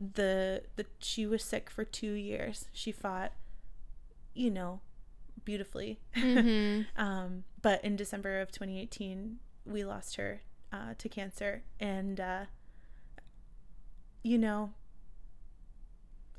[0.00, 2.66] the the she was sick for two years.
[2.72, 3.32] She fought,
[4.34, 4.80] you know,
[5.44, 6.00] beautifully.
[6.16, 6.82] Mm-hmm.
[7.00, 11.62] um, but in December of 2018, we lost her uh, to cancer.
[11.78, 12.44] And, uh,
[14.22, 14.72] you know,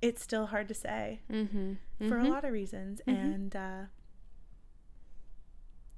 [0.02, 1.74] it's still hard to say mm-hmm.
[2.08, 2.32] for a mm-hmm.
[2.32, 3.02] lot of reasons.
[3.08, 3.26] Mm-hmm.
[3.26, 3.82] And uh,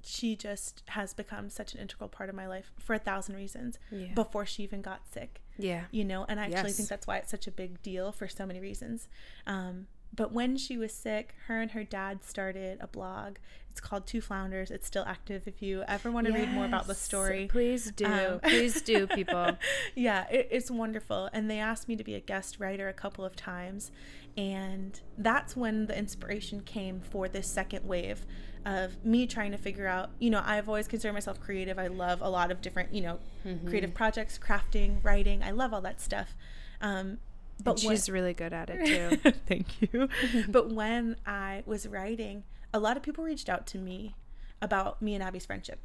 [0.06, 3.78] she just has become such an integral part of my life for a thousand reasons
[3.90, 4.12] yeah.
[4.14, 5.40] before she even got sick.
[5.58, 5.84] Yeah.
[5.90, 6.76] You know, and I actually yes.
[6.76, 9.08] think that's why it's such a big deal for so many reasons.
[9.46, 13.36] Um, but when she was sick, her and her dad started a blog.
[13.70, 14.70] It's called Two Flounders.
[14.70, 15.42] It's still active.
[15.46, 16.42] If you ever want to yes.
[16.42, 18.04] read more about the story, please do.
[18.04, 19.58] Um, please do, people.
[19.96, 21.28] yeah, it, it's wonderful.
[21.32, 23.90] And they asked me to be a guest writer a couple of times.
[24.36, 28.24] And that's when the inspiration came for this second wave
[28.64, 31.78] of me trying to figure out, you know, I've always considered myself creative.
[31.78, 33.68] I love a lot of different, you know, mm-hmm.
[33.68, 35.42] creative projects, crafting, writing.
[35.42, 36.34] I love all that stuff.
[36.80, 37.18] Um,
[37.62, 39.32] but and she's when, really good at it too.
[39.46, 40.08] Thank you.
[40.48, 44.14] but when I was writing, a lot of people reached out to me
[44.62, 45.78] about me and Abby's friendship.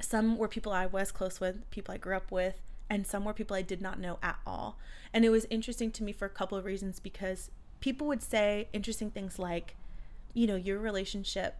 [0.00, 3.32] Some were people I was close with, people I grew up with, and some were
[3.32, 4.78] people I did not know at all.
[5.12, 8.68] And it was interesting to me for a couple of reasons because people would say
[8.72, 9.74] interesting things like,
[10.34, 11.56] you know, your relationship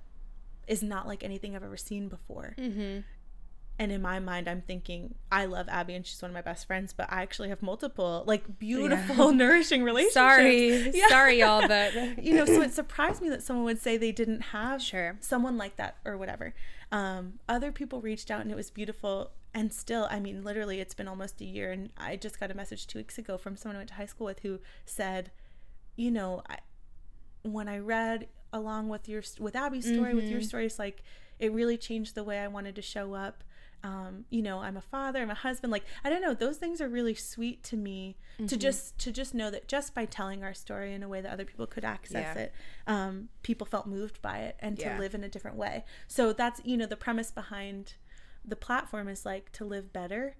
[0.68, 2.54] is not like anything I've ever seen before.
[2.58, 3.00] Mm-hmm.
[3.80, 6.66] And in my mind, I'm thinking, I love Abby and she's one of my best
[6.66, 9.36] friends, but I actually have multiple, like, beautiful, yeah.
[9.36, 10.14] nourishing relationships.
[10.14, 10.90] Sorry.
[10.90, 11.08] Yeah.
[11.08, 11.94] Sorry, y'all, but.
[12.22, 15.16] you know, so it surprised me that someone would say they didn't have sure.
[15.20, 16.54] someone like that or whatever.
[16.90, 19.30] Um, other people reached out and it was beautiful.
[19.54, 21.70] And still, I mean, literally, it's been almost a year.
[21.70, 24.06] And I just got a message two weeks ago from someone I went to high
[24.06, 25.30] school with who said,
[25.94, 26.58] you know, I,
[27.42, 30.16] when I read along with your, with Abby's story, mm-hmm.
[30.16, 30.48] with your mm-hmm.
[30.48, 31.02] stories, like,
[31.38, 33.44] it really changed the way I wanted to show up
[33.84, 36.80] um, you know i'm a father i'm a husband like i don't know those things
[36.80, 38.46] are really sweet to me mm-hmm.
[38.46, 41.32] to just to just know that just by telling our story in a way that
[41.32, 42.42] other people could access yeah.
[42.42, 42.52] it
[42.86, 44.94] um, people felt moved by it and yeah.
[44.94, 47.94] to live in a different way so that's you know the premise behind
[48.44, 50.36] the platform is like to live better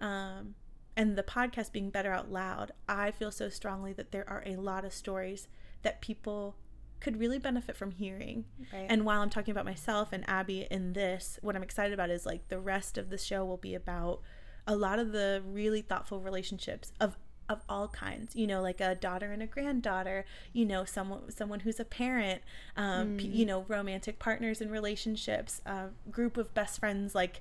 [0.00, 0.54] um,
[0.94, 4.56] and the podcast being better out loud i feel so strongly that there are a
[4.56, 5.48] lot of stories
[5.80, 6.56] that people
[7.02, 8.44] could really benefit from hearing.
[8.72, 8.86] Right.
[8.88, 12.24] And while I'm talking about myself and Abby in this, what I'm excited about is
[12.24, 14.20] like the rest of the show will be about
[14.66, 17.16] a lot of the really thoughtful relationships of
[17.48, 21.60] of all kinds you know like a daughter and a granddaughter you know someone someone
[21.60, 22.40] who's a parent
[22.76, 23.34] um mm.
[23.34, 27.40] you know romantic partners and relationships a group of best friends like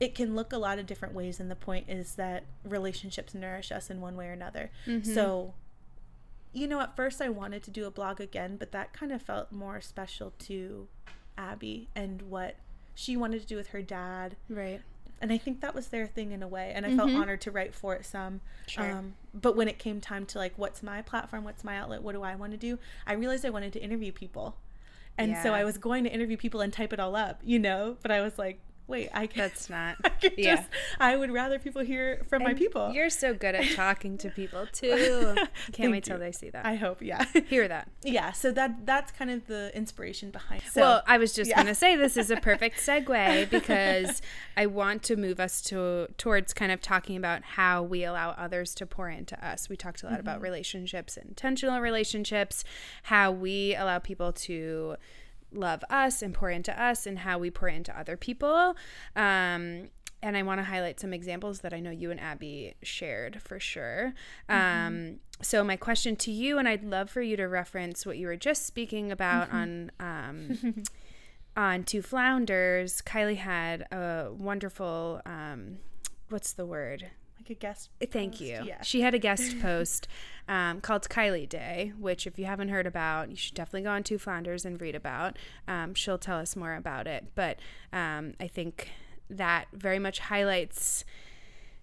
[0.00, 3.70] it can look a lot of different ways and the point is that relationships nourish
[3.70, 5.12] us in one way or another mm-hmm.
[5.12, 5.52] so
[6.54, 9.20] you know, at first I wanted to do a blog again, but that kind of
[9.20, 10.88] felt more special to
[11.36, 12.56] Abby and what
[12.94, 14.36] she wanted to do with her dad.
[14.48, 14.80] Right.
[15.20, 16.72] And I think that was their thing in a way.
[16.74, 16.98] And I mm-hmm.
[16.98, 18.40] felt honored to write for it some.
[18.66, 18.90] Sure.
[18.90, 21.44] Um, but when it came time to like, what's my platform?
[21.44, 22.02] What's my outlet?
[22.02, 22.78] What do I want to do?
[23.06, 24.56] I realized I wanted to interview people.
[25.16, 25.42] And yeah.
[25.42, 28.10] so I was going to interview people and type it all up, you know, but
[28.10, 29.96] I was like, wait, I can, That's not.
[30.04, 30.56] I can yeah.
[30.56, 30.68] just,
[31.00, 32.92] I would rather people hear from and my people.
[32.92, 35.34] You're so good at talking to people too.
[35.72, 36.66] Can't wait till they see that.
[36.66, 37.24] I hope, yeah.
[37.48, 37.88] Hear that.
[38.06, 38.32] Yeah.
[38.32, 40.62] So that that's kind of the inspiration behind.
[40.70, 41.56] So, well, I was just yeah.
[41.56, 44.20] gonna say this is a perfect segue because
[44.58, 48.74] I want to move us to towards kind of talking about how we allow others
[48.76, 49.70] to pour into us.
[49.70, 50.20] We talked a lot mm-hmm.
[50.20, 52.62] about relationships, intentional relationships,
[53.04, 54.96] how we allow people to
[55.54, 58.76] love us and pour into us and how we pour into other people.
[59.16, 59.90] Um,
[60.22, 63.60] and I want to highlight some examples that I know you and Abby shared for
[63.60, 64.14] sure.
[64.48, 64.86] Mm-hmm.
[64.86, 68.26] Um, so, my question to you, and I'd love for you to reference what you
[68.26, 69.56] were just speaking about mm-hmm.
[69.56, 69.90] on.
[70.00, 70.84] Um,
[71.56, 75.78] on Two Flounders, Kylie had a wonderful, um,
[76.28, 77.10] what's the word?
[77.44, 77.90] Like a guest.
[78.10, 78.42] Thank post.
[78.42, 78.62] you.
[78.64, 78.82] Yeah.
[78.82, 80.08] She had a guest post
[80.48, 84.02] um, called Kylie Day, which, if you haven't heard about, you should definitely go on
[84.02, 85.38] Two Flounders and read about.
[85.68, 87.26] Um, she'll tell us more about it.
[87.34, 87.58] But
[87.92, 88.90] um, I think
[89.28, 91.04] that very much highlights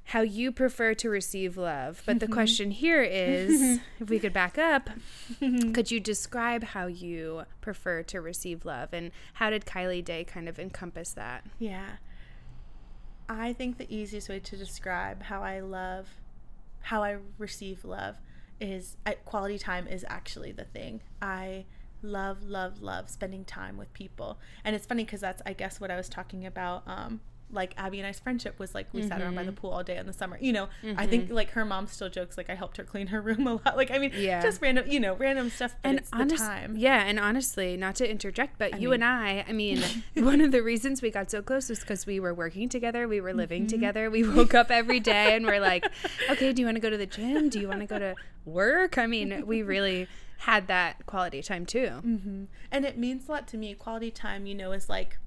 [0.05, 2.01] how you prefer to receive love.
[2.07, 4.89] But the question here is if we could back up,
[5.39, 8.89] could you describe how you prefer to receive love?
[8.93, 11.45] And how did Kylie Day kind of encompass that?
[11.59, 11.97] Yeah.
[13.39, 16.09] I think the easiest way to describe how I love,
[16.81, 18.17] how I receive love,
[18.59, 21.01] is quality time is actually the thing.
[21.21, 21.65] I
[22.01, 24.37] love, love, love spending time with people.
[24.65, 26.83] And it's funny because that's, I guess, what I was talking about.
[26.85, 27.21] Um,
[27.53, 29.97] like Abby and I's friendship was like we sat around by the pool all day
[29.97, 30.37] in the summer.
[30.41, 33.21] You know, I think like her mom still jokes like I helped her clean her
[33.21, 33.75] room a lot.
[33.77, 34.41] Like I mean, Yeah.
[34.41, 35.75] just random, you know, random stuff.
[35.83, 36.75] And it's honest, time.
[36.77, 39.83] yeah, and honestly, not to interject, but you mean- and I, I mean,
[40.15, 43.21] one of the reasons we got so close was because we were working together, we
[43.21, 43.67] were living Mm-hmm.
[43.67, 45.85] together, we woke up every day, and we're like,
[46.29, 47.49] okay, do you want to go to the gym?
[47.49, 48.97] Do you want to go to work?
[48.97, 50.07] I mean, we really
[50.39, 51.89] had that quality time too.
[52.01, 53.73] hmm And it means a lot to me.
[53.75, 55.17] Quality time, you know, is like,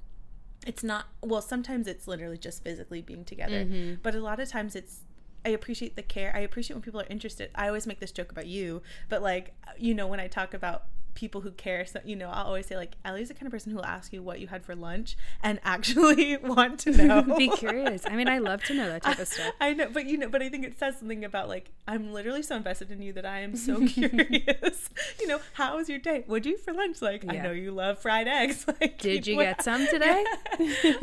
[0.66, 3.94] it's not, well, sometimes it's literally just physically being together, Mm-hmm.
[4.02, 5.00] but a lot of times it's,
[5.44, 6.32] I appreciate the care.
[6.34, 7.50] I appreciate when people are interested.
[7.54, 10.84] I always make this joke about you, but like, you know, when I talk about
[11.14, 13.70] people who care, so, you know, I'll always say, like, Ellie's the kind of person
[13.70, 17.22] who will ask you what you had for lunch and actually want to know.
[17.38, 18.02] Be curious.
[18.06, 19.52] I mean, I love to know that type of stuff.
[19.60, 22.42] I know, but you know, but I think it says something about like I'm literally
[22.42, 24.90] so invested in you that I am so curious.
[25.20, 26.24] you know, how was your day?
[26.26, 27.00] What'd you for lunch?
[27.02, 28.66] Like, I know you love fried eggs.
[28.80, 30.24] Like, Did you what- get some today?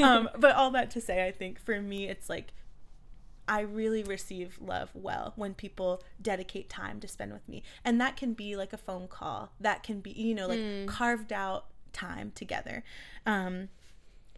[0.03, 2.53] um, but all that to say, I think for me, it's like
[3.57, 8.15] I really receive love well when people dedicate time to spend with me, and that
[8.15, 9.51] can be like a phone call.
[9.59, 10.85] That can be, you know, like Hmm.
[10.87, 12.83] carved out time together.
[13.25, 13.69] Um,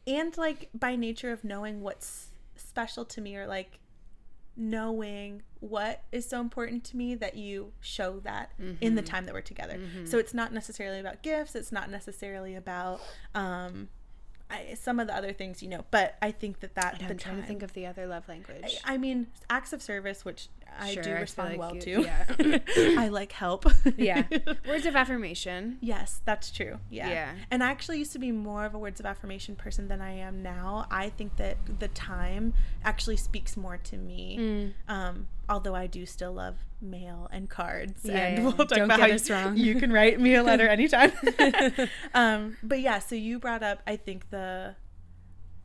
[0.08, 3.80] and like by nature of knowing what's special to me or like
[4.56, 9.10] knowing what is so important to me that you show that in the Mm-hmm.
[9.12, 13.02] time that we're together so it's not necessarily about gifts it's not necessarily about
[13.34, 13.89] um
[14.54, 17.18] I, some of the other things you know but i think that that the I'm
[17.18, 18.78] trying to time- think of the other love language.
[18.86, 20.48] I mean, acts of service, which
[20.80, 22.02] I Sure, do respond like well you- to.
[22.02, 22.60] yeah.
[23.04, 23.66] I like help.
[23.98, 24.24] yeah.
[24.68, 25.78] Words of affirmation.
[25.82, 26.80] Yes, that's true.
[26.89, 27.10] Yeah.
[27.10, 27.32] Yeah.
[27.52, 30.13] And I actually used to be more of a words of affirmation person than I
[30.13, 30.88] am now.
[30.89, 34.38] I think that the time actually speaks more to me.
[34.39, 34.74] Mm.
[34.92, 38.02] Um, although I do still love mail and cards.
[38.04, 39.56] Yeah, and yeah, we'll talk Don't about get how us you, wrong.
[39.58, 41.12] you can write me a letter anytime.
[42.16, 44.76] um, but yeah, so you brought up, I think, the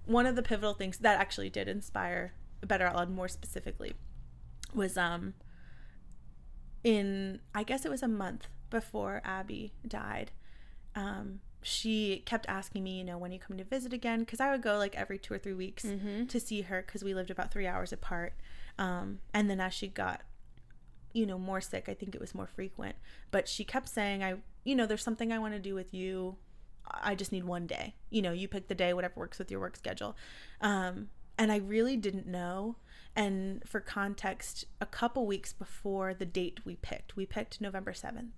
[0.05, 2.33] one of the pivotal things that actually did inspire
[2.67, 3.95] Better Out Loud more specifically
[4.75, 5.35] was um
[6.85, 10.31] in I guess it was a month before Abby died.
[10.95, 14.21] Um, she kept asking me, you know, when are you coming to visit again?
[14.21, 15.83] Because I would go like every two or three weeks
[16.29, 18.35] to see her because we lived about three hours apart.
[18.79, 20.23] Um, and then as she got,
[21.13, 22.97] you know, more sick, I think it was more frequent.
[23.31, 26.37] But she kept saying, I, you know, there's something I want to do with you.
[26.87, 27.95] I just need one day.
[28.11, 30.17] You know, you pick the day, whatever works with your work schedule.
[30.61, 32.77] Um, and I really didn't know.
[33.17, 38.31] And for context, a couple weeks before the date we picked, we picked November 7th.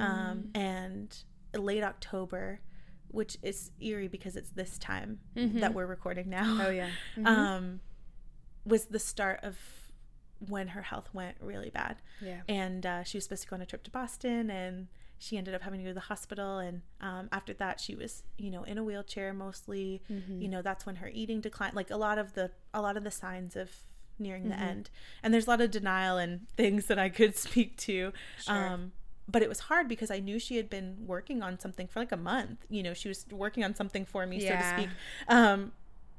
[0.00, 1.16] Um, and
[1.54, 2.60] late October,
[3.08, 5.20] which is eerie because it's this time
[5.60, 6.58] that we're recording now.
[6.66, 6.88] Oh yeah.
[7.24, 7.80] Um,
[8.66, 9.56] was the start of
[10.48, 12.40] when her health went really bad Yeah.
[12.48, 15.54] and uh, she was supposed to go on a trip to Boston, and she ended
[15.54, 16.58] up having to go to the hospital.
[16.58, 20.02] And um, after that, she was, you know, in a wheelchair mostly.
[20.40, 21.74] You know, that's when her eating declined.
[21.74, 23.70] Like a lot of the a lot of the signs of
[24.18, 24.90] nearing the end.
[25.22, 28.12] And there's a lot of denial and things that I could speak to.
[28.46, 28.92] Um,
[29.28, 32.12] but it was hard because I knew she had been working on something for like
[32.12, 32.66] a month.
[32.68, 34.88] You know, she was working on something for me, so to speak.
[35.28, 35.72] Um,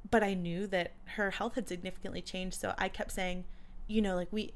[0.10, 2.60] but I knew that her health had significantly changed.
[2.60, 3.46] So I kept saying,
[3.88, 4.54] you know, like we,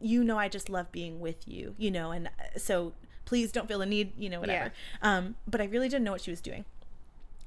[0.00, 2.92] you know, I just love being with you, you know, and uh, so
[3.24, 4.72] please don't feel the need, you know, whatever.
[5.02, 6.64] Um, but I really didn't know what she was doing.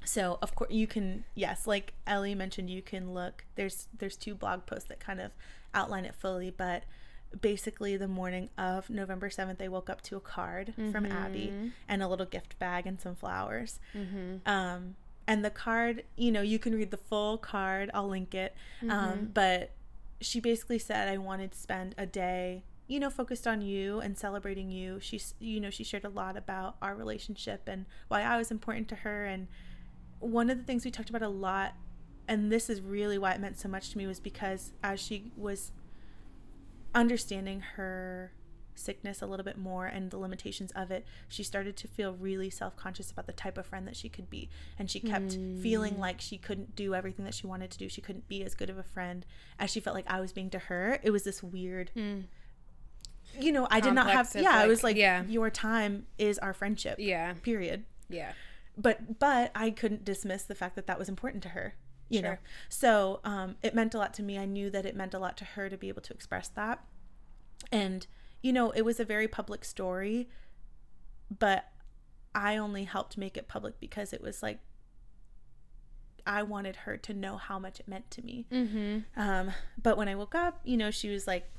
[0.04, 3.44] So of course you can, yes, like Ellie mentioned, you can look.
[3.56, 5.32] There's there's two blog posts that kind of
[5.74, 6.84] outline it fully, but
[7.42, 11.52] basically the morning of November 7th, I woke up to a card from Abby
[11.86, 13.78] and a little gift bag and some flowers.
[14.46, 14.94] Um,
[15.28, 17.90] and the card, you know, you can read the full card.
[17.92, 18.54] I'll link it.
[18.88, 19.72] Um, but
[20.22, 24.16] she basically said I wanted to spend a day, you know, focused on you and
[24.16, 24.98] celebrating you.
[25.00, 28.88] She's, you know, she shared a lot about our relationship and why I was important
[28.88, 29.26] to her.
[29.26, 29.48] And
[30.18, 31.74] one of the things we talked about a lot,
[32.26, 35.30] and this is really why it meant so much to me, was because as she
[35.36, 35.72] was
[36.94, 38.32] understanding her
[38.78, 42.50] sickness a little bit more and the limitations of it, she started to feel really
[42.50, 44.48] self conscious about the type of friend that she could be.
[44.78, 45.62] And she kept mm.
[45.62, 47.88] feeling like she couldn't do everything that she wanted to do.
[47.88, 49.26] She couldn't be as good of a friend
[49.58, 50.98] as she felt like I was being to her.
[51.02, 51.90] It was this weird.
[51.96, 52.24] Mm.
[53.38, 54.30] You know, I did not have.
[54.34, 55.22] Yeah, like, I was like, yeah.
[55.28, 56.96] your time is our friendship.
[56.98, 57.34] Yeah.
[57.42, 57.84] Period.
[58.08, 58.32] Yeah.
[58.76, 61.74] But but I couldn't dismiss the fact that that was important to her
[62.08, 62.30] you sure.
[62.30, 62.36] know
[62.68, 65.36] so um, it meant a lot to me i knew that it meant a lot
[65.36, 66.84] to her to be able to express that
[67.70, 68.06] and
[68.42, 70.28] you know it was a very public story
[71.38, 71.70] but
[72.34, 74.58] i only helped make it public because it was like
[76.26, 79.20] i wanted her to know how much it meant to me mm-hmm.
[79.20, 79.50] um,
[79.82, 81.50] but when i woke up you know she was like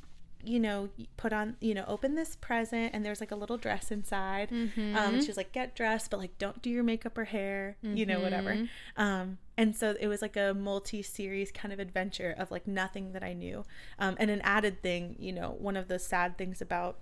[0.44, 3.92] you know, put on, you know, open this present and there's like a little dress
[3.92, 4.50] inside.
[4.50, 4.96] Mm-hmm.
[4.96, 7.98] Um, she was like, get dressed, but like don't do your makeup or hair, mm-hmm.
[7.98, 8.54] you know, whatever.
[8.54, 9.02] Mm-hmm.
[9.02, 13.12] Um, and so it was like a multi series kind of adventure of like nothing
[13.12, 13.66] that I knew.
[14.00, 16.96] Um, and an added thing, you know, one of the sad things about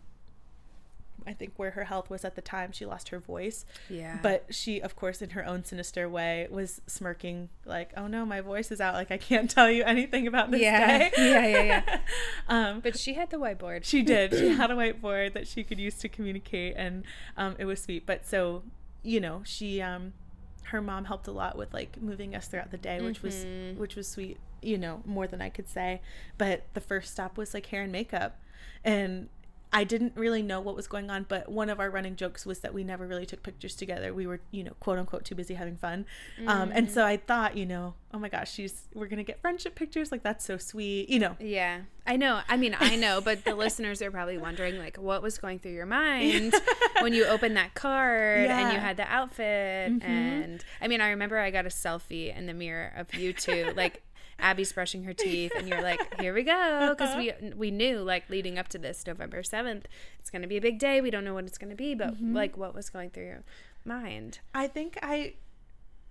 [1.28, 3.64] I think where her health was at the time, she lost her voice.
[3.92, 4.18] Yeah.
[4.24, 8.42] But she, of course, in her own sinister way, was smirking like, "Oh no, my
[8.42, 8.96] voice is out.
[8.96, 10.98] Like I can't tell you anything about this yeah.
[10.98, 12.00] day." yeah, yeah, yeah.
[12.48, 13.84] um, but she had the whiteboard.
[13.84, 14.34] She did.
[14.34, 17.04] she had a whiteboard that she could use to communicate, and
[17.36, 18.08] um, it was sweet.
[18.08, 18.64] But so,
[19.04, 20.14] you know, she, um,
[20.68, 23.70] her mom helped a lot with like moving us throughout the day, which mm-hmm.
[23.74, 24.38] was which was sweet.
[24.62, 26.02] You know, more than I could say.
[26.38, 28.40] But the first stop was like hair and makeup,
[28.84, 29.30] and
[29.74, 32.60] I didn't really know what was going on, but one of our running jokes was
[32.60, 34.14] that we never really took pictures together.
[34.14, 36.06] We were, you know, quote unquote, too busy having fun.
[36.40, 36.48] Mm.
[36.48, 39.76] Um, and so I thought, you know, oh my gosh, she's we're gonna get friendship
[39.76, 40.12] pictures.
[40.12, 41.36] Like that's so sweet, you know.
[41.40, 42.40] Yeah, I know.
[42.48, 45.74] I mean, I know, but the listeners are probably wondering, like, what was going through
[45.74, 46.56] your mind
[47.02, 48.60] when you opened that card yeah.
[48.60, 49.92] and you had the outfit.
[49.92, 50.10] Mm-hmm.
[50.10, 53.74] And I mean, I remember I got a selfie in the mirror of you two,
[53.76, 54.02] like
[54.40, 58.30] Abby's brushing her teeth, and you're like, "Here we go," because we we knew like
[58.30, 59.88] leading up to this November seventh,
[60.20, 61.02] it's gonna be a big day.
[61.02, 62.36] We don't know what it's gonna be, but mm-hmm.
[62.36, 63.44] like, what was going through your
[63.86, 64.40] mind?
[64.54, 65.34] I think I.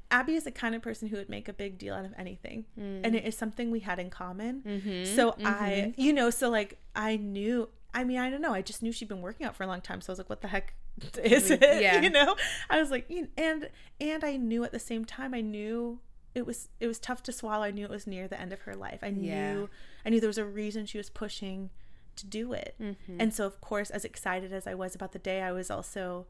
[0.08, 2.64] Abby is the kind of person who would make a big deal out of anything.
[2.78, 3.00] Mm.
[3.02, 4.62] And it is something we had in common.
[4.64, 5.16] Mm-hmm.
[5.16, 5.44] So mm-hmm.
[5.44, 8.54] I, you know, so like I knew, I mean, I don't know.
[8.54, 10.00] I just knew she'd been working out for a long time.
[10.00, 10.74] So I was like, what the heck
[11.24, 11.60] is it?
[11.82, 12.00] Yeah.
[12.00, 12.36] You know,
[12.70, 13.68] I was like, and,
[14.00, 15.98] and I knew at the same time, I knew
[16.36, 17.64] it was it was tough to swallow.
[17.64, 19.00] I knew it was near the end of her life.
[19.02, 19.70] I knew.
[20.04, 21.70] I knew there was a reason she was pushing
[22.16, 22.74] to do it.
[22.80, 23.16] Mm-hmm.
[23.18, 26.26] And so of course as excited as I was about the day, I was also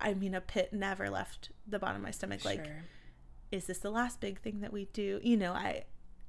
[0.00, 2.52] I mean a pit never left the bottom of my stomach sure.
[2.52, 2.66] like
[3.50, 5.20] is this the last big thing that we do?
[5.24, 5.84] You know, I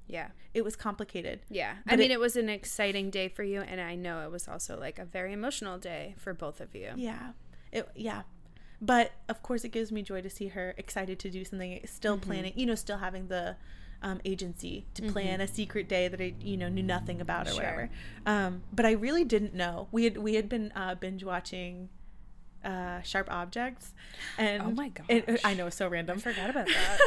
[0.07, 0.29] yeah.
[0.55, 1.41] It was complicated.
[1.51, 1.75] Yeah.
[1.85, 4.47] I mean, it, it, was an exciting day for you and I know it was
[4.47, 6.93] also like a very emotional day for both of you.
[6.95, 7.33] Yeah.
[7.71, 8.23] It yeah.
[8.81, 12.17] But of course, it gives me joy to see her excited to do something, still
[12.17, 12.29] mm-hmm.
[12.29, 13.57] planning, you know, still having the
[14.01, 15.11] um, agency to mm-hmm.
[15.11, 17.57] plan a secret day that I, you know, knew nothing about or sure.
[17.57, 17.89] whatever.
[18.25, 19.87] Um, but I really didn't know.
[19.91, 21.89] We had we had been uh, binge watching
[22.63, 23.93] uh, sharp objects.
[24.37, 26.17] And oh my god, I know, it's so random.
[26.17, 26.99] I forgot about that.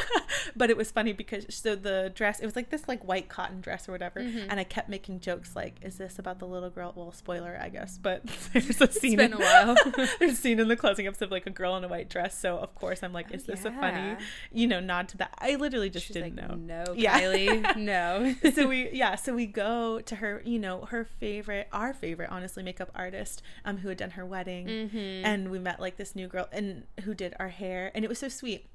[0.57, 3.61] but it was funny because so the dress, it was like this like white cotton
[3.61, 4.51] dress or whatever, mm-hmm.
[4.51, 7.69] and I kept making jokes like, "Is this about the little girl?" Well, spoiler, I
[7.69, 9.21] guess, but there's a scene.
[9.21, 9.77] It's been in, a while.
[10.19, 12.39] there's a scene in the closing episode of like a girl in a white dress.
[12.39, 13.77] So of course I'm like, "Is oh, this yeah.
[13.77, 14.17] a funny,
[14.53, 16.55] you know, nod to that?" I literally just She's didn't like, know.
[16.55, 17.21] No, yeah.
[17.21, 18.35] Kylie, no.
[18.53, 22.63] so we yeah, so we go to her, you know, her favorite, our favorite, honestly,
[22.63, 25.25] makeup artist, um, who had done her wedding, mm-hmm.
[25.25, 28.19] and we met like this new girl and who did our hair and it was
[28.19, 28.67] so sweet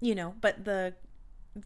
[0.00, 0.94] you know but the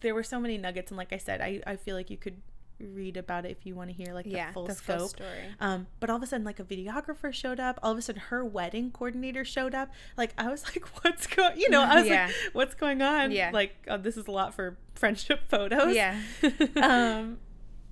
[0.00, 2.40] there were so many nuggets and like i said i i feel like you could
[2.78, 4.98] read about it if you want to hear like the yeah, full the scope.
[4.98, 5.28] full story.
[5.60, 8.20] um but all of a sudden like a videographer showed up all of a sudden
[8.28, 12.06] her wedding coordinator showed up like i was like what's going you know i was
[12.06, 12.26] yeah.
[12.26, 13.30] like what's going on?
[13.30, 13.50] Yeah.
[13.52, 15.94] Like oh, this is a lot for friendship photos.
[15.94, 16.20] Yeah.
[16.76, 17.38] Um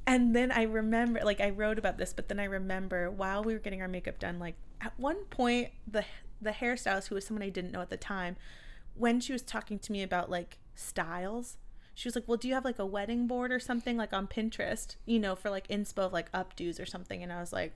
[0.06, 3.54] and then i remember like i wrote about this but then i remember while we
[3.54, 4.54] were getting our makeup done like
[4.84, 6.04] at one point the
[6.40, 8.36] the hairstylist who was someone I didn't know at the time,
[8.94, 11.56] when she was talking to me about like styles,
[11.94, 14.26] she was like, "Well, do you have like a wedding board or something like on
[14.26, 17.72] Pinterest, you know, for like inspo of like updos or something?" And I was like,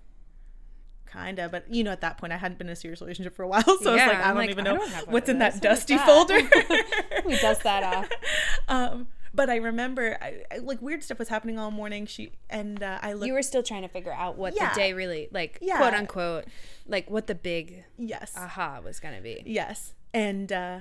[1.11, 3.43] "Kinda," but you know, at that point, I hadn't been in a serious relationship for
[3.45, 5.39] a while, so yeah, I was like, "I don't like, even know don't what's in
[5.39, 6.07] that dusty that?
[6.07, 6.37] folder."
[7.27, 8.09] we dust that off.
[8.69, 12.07] Um, but I remember I, I, like weird stuff was happening all morning.
[12.07, 13.27] She and uh, I looked.
[13.27, 14.71] You were still trying to figure out what yeah.
[14.71, 15.79] the day really like, yeah.
[15.79, 16.45] quote unquote,
[16.87, 19.43] like what the big yes aha was gonna be.
[19.45, 20.81] Yes, and uh,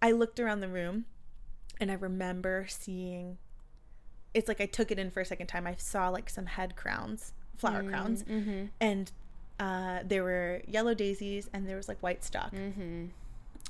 [0.00, 1.06] I looked around the room,
[1.80, 3.38] and I remember seeing.
[4.34, 5.66] It's like I took it in for a second time.
[5.66, 8.66] I saw like some head crowns, flower mm, crowns, mm-hmm.
[8.80, 9.10] and
[9.58, 12.52] uh, there were yellow daisies, and there was like white stock.
[12.52, 13.06] Mm-hmm.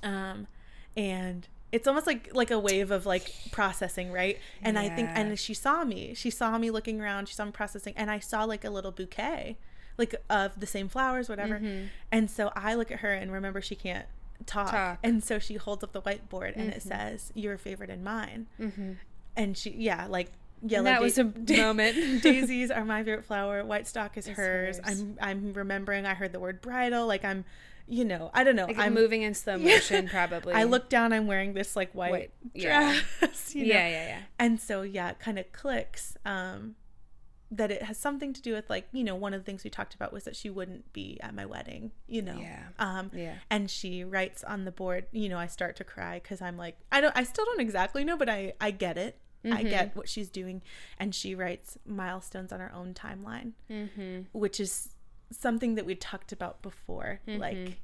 [0.02, 0.46] Um,
[0.96, 4.82] and it's almost like like a wave of like processing right and yeah.
[4.82, 7.92] i think and she saw me she saw me looking around she saw me processing
[7.96, 9.56] and i saw like a little bouquet
[9.98, 11.60] like of the same flowers, whatever.
[12.12, 14.06] And so I look at her and remember she can't
[14.46, 14.98] talk, Talk.
[15.02, 16.82] and so she holds up the whiteboard and it Mhm.
[16.82, 18.92] says your favorite and mine, Mm-hmm.
[19.36, 20.30] and she yeah like
[20.62, 20.84] yellow.
[20.84, 22.22] that da- was a da- moment.
[22.22, 23.64] Daisies are my favorite flower.
[23.64, 24.76] White stock is hers.
[24.76, 24.80] hers.
[24.84, 26.06] I'm I'm remembering.
[26.06, 27.04] I heard the word bridal.
[27.08, 27.44] Like I'm,
[27.88, 28.66] you know, I don't know.
[28.66, 29.74] Like I'm moving in slow Yeah.
[29.76, 30.54] motion, probably.
[30.54, 31.12] I look down.
[31.12, 33.00] I'm wearing this like white White, yeah.
[33.20, 33.54] dress.
[33.54, 33.74] you know?
[33.74, 34.18] Yeah, yeah, yeah.
[34.38, 36.16] And so yeah, it kind of clicks.
[36.24, 36.74] Um,
[37.50, 39.70] that it has something to do with like you know one of the things we
[39.70, 41.92] talked about was that she wouldn't be at my wedding.
[42.06, 42.36] You know.
[42.38, 42.64] Yeah.
[42.78, 43.36] Um, Yeah.
[43.50, 45.06] and she writes on the board.
[45.12, 47.16] You know, I start to cry because I'm like, I don't.
[47.16, 49.18] I still don't exactly know, but I I get it.
[49.44, 49.70] I Mhm.
[49.70, 50.60] get what she's doing,
[50.98, 54.22] and she writes milestones on her own timeline Mm-hmm.
[54.32, 54.90] which is
[55.30, 57.20] something that we talked about before.
[57.26, 57.38] Mhm.
[57.38, 57.80] Like,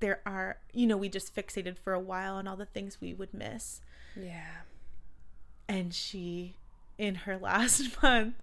[0.00, 3.12] there are, you know, we just fixated for a while on all the things we
[3.12, 3.80] would miss.
[4.16, 4.62] Yeah.
[5.68, 6.56] And she,
[6.98, 8.34] in her last month,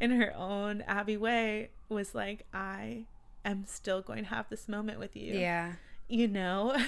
[0.00, 3.04] in her own Abby way, was like, I
[3.44, 5.34] am still going to have this moment with you.
[5.34, 5.74] Yeah.
[6.08, 6.76] You know?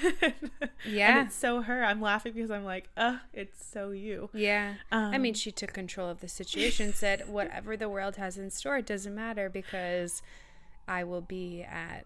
[0.88, 1.18] Yeah.
[1.18, 1.82] And it's so her.
[1.84, 4.30] I'm laughing because I'm like, oh, it's so you.
[4.32, 4.74] Yeah.
[4.92, 8.50] I mean, Um, she took control of the situation, said, whatever the world has in
[8.50, 10.22] store, it doesn't matter because
[10.88, 12.04] I will be at.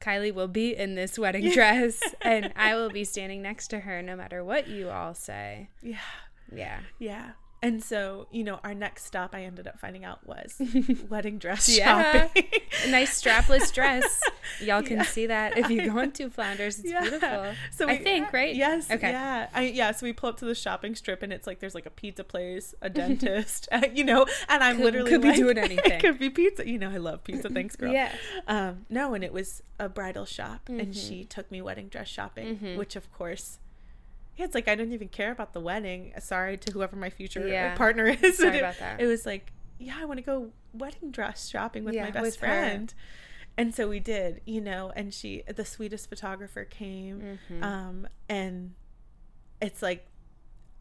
[0.00, 4.02] Kylie will be in this wedding dress and I will be standing next to her
[4.02, 5.68] no matter what you all say.
[5.82, 5.98] Yeah.
[6.54, 6.80] Yeah.
[6.98, 7.30] Yeah.
[7.64, 10.60] And so, you know, our next stop I ended up finding out was
[11.08, 12.12] wedding dress Yeah.
[12.28, 12.44] shopping.
[12.84, 14.20] A nice strapless dress.
[14.60, 15.02] Y'all can Yeah.
[15.04, 16.78] see that if you go into Flounders.
[16.78, 17.52] It's beautiful.
[17.70, 18.54] So I we- think, right?
[18.54, 18.90] Yes.
[18.90, 19.10] Okay.
[19.10, 19.48] Yeah.
[19.54, 19.92] I, yeah.
[19.92, 22.22] So we pull up to the shopping strip, and it's like there's like a pizza
[22.22, 25.92] place, a dentist, uh, you know, and I'm Could- literally could be like- doing anything.
[25.92, 26.68] it could be pizza.
[26.68, 27.48] You know, I love pizza.
[27.48, 27.92] Thanks, girl.
[27.92, 28.12] Yeah.
[28.46, 28.84] Um.
[28.90, 31.08] No, and it was a bridal shop, and Mhm.
[31.08, 32.76] she took me wedding dress shopping, Mhm.
[32.76, 33.58] which of course.
[34.36, 36.12] Yeah, it's like I don't even care about the wedding.
[36.18, 37.74] Sorry to whoever my future Yeah.
[37.76, 38.38] partner is.
[38.38, 39.00] Sorry it, about that.
[39.00, 42.22] It was like, yeah, I want to go wedding dress shopping with Yeah, my best
[42.22, 42.46] with her.
[42.46, 42.94] friend.
[43.56, 47.38] And so we did, you know, and she, the sweetest photographer came.
[47.50, 47.62] Mhm.
[47.62, 48.74] Um, and
[49.62, 50.06] it's like,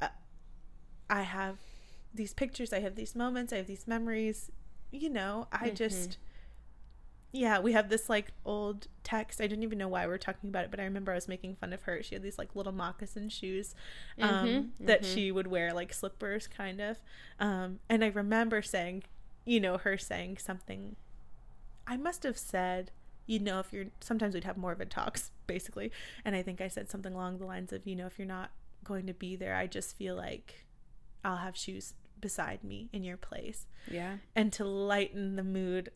[0.02, 0.08] uh,
[1.10, 1.58] I have
[2.14, 4.52] these pictures, I have these moments, I have these memories,
[4.92, 5.76] you know, I Mhm.
[5.76, 6.18] just,
[7.36, 9.42] yeah, we have this like old text.
[9.42, 11.28] I didn't even know why we were talking about it, but I remember I was
[11.28, 12.02] making fun of her.
[12.04, 13.74] She had these like little moccasin shoes
[14.22, 15.14] um, Mhm, that mhm.
[15.14, 17.00] she would wear like slippers, kind of.
[17.40, 19.04] Um, and I remember saying,
[19.46, 20.96] you know, her saying something.
[21.88, 22.92] I must have said,
[23.26, 25.92] you know, if you're sometimes we'd have morbid talks, basically.
[26.24, 28.52] And I think I said something along the lines of, you know, if you're not
[28.84, 30.66] going to be there, I just feel like
[31.26, 33.66] I'll have shoes beside me in your place.
[33.90, 34.18] Yeah.
[34.36, 35.90] And to lighten the mood,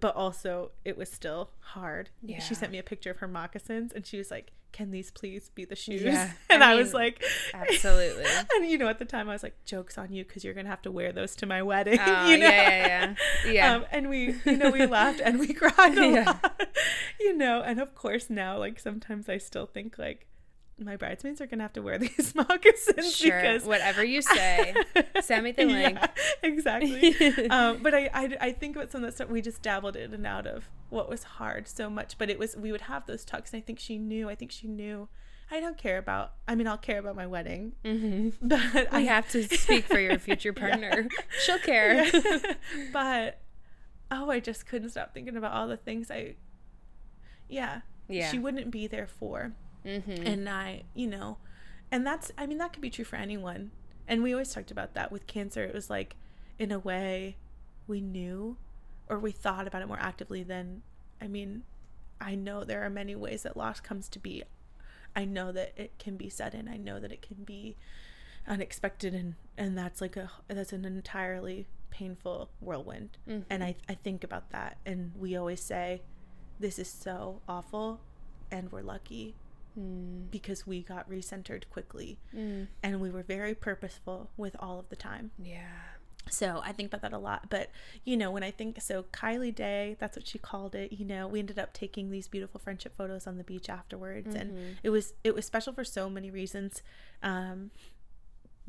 [0.00, 2.10] but also it was still hard.
[2.22, 2.40] Yeah.
[2.40, 5.50] She sent me a picture of her moccasins and she was like, Can these please
[5.54, 6.02] be the shoes?
[6.02, 6.32] Yeah.
[6.50, 7.22] And I I, was like,
[7.52, 8.24] absolutely.
[8.54, 10.66] and you know, at the time I was like, Joke's on you because you're going
[10.66, 11.98] to have to wear those to my wedding.
[12.00, 12.46] Oh, you know?
[12.46, 13.14] yeah, yeah,
[13.44, 13.52] yeah.
[13.52, 13.74] Yeah.
[13.74, 16.24] Um, and we, you know, we laughed and we cried a Yeah.
[16.26, 16.60] lot,
[17.20, 17.62] you know.
[17.62, 20.26] And of course, now, like, sometimes I still think, like,
[20.78, 23.40] my bridesmaids are going to have to wear these moccasins sure.
[23.40, 23.64] because.
[23.64, 24.74] Whatever you say,
[25.20, 25.98] send me the link.
[26.00, 26.06] Yeah,
[26.42, 27.48] exactly.
[27.50, 30.12] um, but I, I, I think about some of that stuff we just dabbled in
[30.14, 32.18] and out of what was hard so much.
[32.18, 33.52] But it was, we would have those talks.
[33.52, 35.08] And I think she knew, I think she knew.
[35.50, 39.28] I don't care about, I mean, I'll care about my wedding, hmm but I have
[39.30, 40.68] to speak for your future Yeah.
[40.68, 41.08] partner.
[41.44, 42.04] She'll care.
[42.06, 42.38] Yeah.
[42.92, 43.40] but
[44.10, 46.36] oh, I just couldn't stop thinking about all the things I
[47.48, 48.30] yeah, Yeah.
[48.30, 49.52] she wouldn't be there for.
[49.84, 50.26] Mm-hmm.
[50.26, 51.38] And I, you know,
[51.90, 53.70] and that's I mean that could be true for anyone.
[54.06, 55.64] And we always talked about that with cancer.
[55.64, 56.16] It was like
[56.58, 57.36] in a way
[57.86, 58.56] we knew
[59.08, 60.82] or we thought about it more actively than
[61.20, 61.62] I mean,
[62.20, 64.42] I know there are many ways that loss comes to be.
[65.16, 66.68] I know that it can be sudden.
[66.68, 67.76] I know that it can be
[68.46, 73.16] unexpected and and that's like a that's an entirely painful whirlwind.
[73.28, 73.44] Mhm.
[73.48, 76.02] And I I think about that and we always say
[76.58, 78.00] this is so awful
[78.50, 79.34] and we're lucky
[79.78, 80.30] Mm.
[80.30, 82.68] because we got recentered quickly Mm.
[82.82, 85.32] and we were very purposeful with all of the time.
[85.38, 85.66] Yeah.
[86.30, 87.50] So I think about that a lot.
[87.50, 87.70] But,
[88.04, 90.92] you know, when I think so, Kylie Day, that's what she called it.
[90.92, 94.34] You know, we ended up taking these beautiful friendship photos on the beach afterwards.
[94.34, 94.76] And Mhm.
[94.82, 96.82] it was, it was special for so many reasons.
[97.22, 97.72] Um,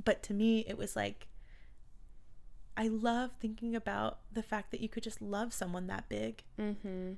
[0.04, 1.28] but to me, it was like,
[2.76, 6.44] I love thinking about the fact that you could just love someone that big.
[6.60, 7.14] Mm-hmm.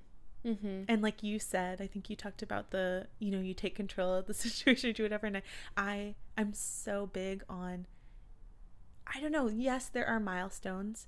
[0.45, 0.83] Mm-hmm.
[0.87, 4.13] And like you said, I think you talked about the, you know, you take control
[4.13, 5.27] of the situation, do whatever.
[5.27, 5.41] And I,
[5.75, 7.85] I I'm so big on.
[9.13, 9.49] I don't know.
[9.49, 11.07] Yes, there are milestones,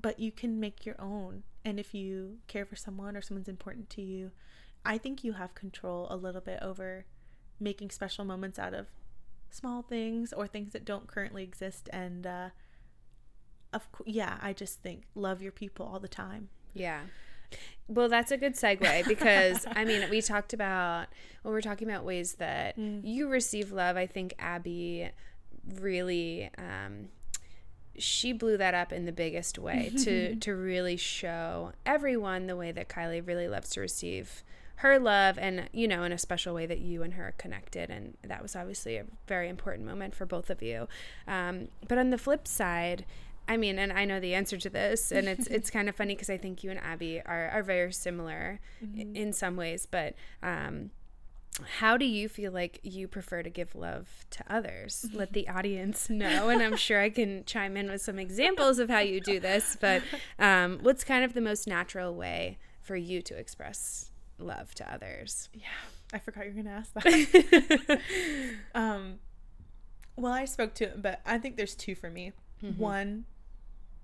[0.00, 1.42] but you can make your own.
[1.64, 4.30] And if you care for someone or someone's important to you,
[4.84, 7.04] I think you have control a little bit over
[7.58, 8.86] making special moments out of
[9.50, 11.90] small things or things that don't currently exist.
[11.92, 12.48] And uh,
[13.72, 17.00] of course, yeah, I just think love your people all the time Yeah.
[17.88, 21.06] Well, that's a good segue because I mean, we talked about
[21.42, 23.00] when we're talking about ways that mm.
[23.04, 23.96] you receive love.
[23.96, 25.10] I think Abby
[25.80, 27.08] really um,
[27.98, 32.72] she blew that up in the biggest way to to really show everyone the way
[32.72, 34.42] that Kylie really loves to receive
[34.76, 37.90] her love and you know in a special way that you and her are connected
[37.90, 40.88] and that was obviously a very important moment for both of you
[41.28, 43.04] um, but on the flip side
[43.50, 46.14] I mean, and I know the answer to this, and it's it's kind of funny
[46.14, 49.16] because I think you and Abby are are very similar mm-hmm.
[49.16, 49.88] in some ways.
[49.90, 50.92] But um,
[51.80, 55.04] how do you feel like you prefer to give love to others?
[55.12, 58.88] Let the audience know, and I'm sure I can chime in with some examples of
[58.88, 59.76] how you do this.
[59.80, 60.02] But
[60.38, 65.48] um, what's kind of the most natural way for you to express love to others?
[65.52, 65.66] Yeah,
[66.12, 68.00] I forgot you were gonna ask that.
[68.76, 69.18] um,
[70.14, 72.30] well, I spoke to it, but I think there's two for me.
[72.62, 72.80] Mm-hmm.
[72.80, 73.24] One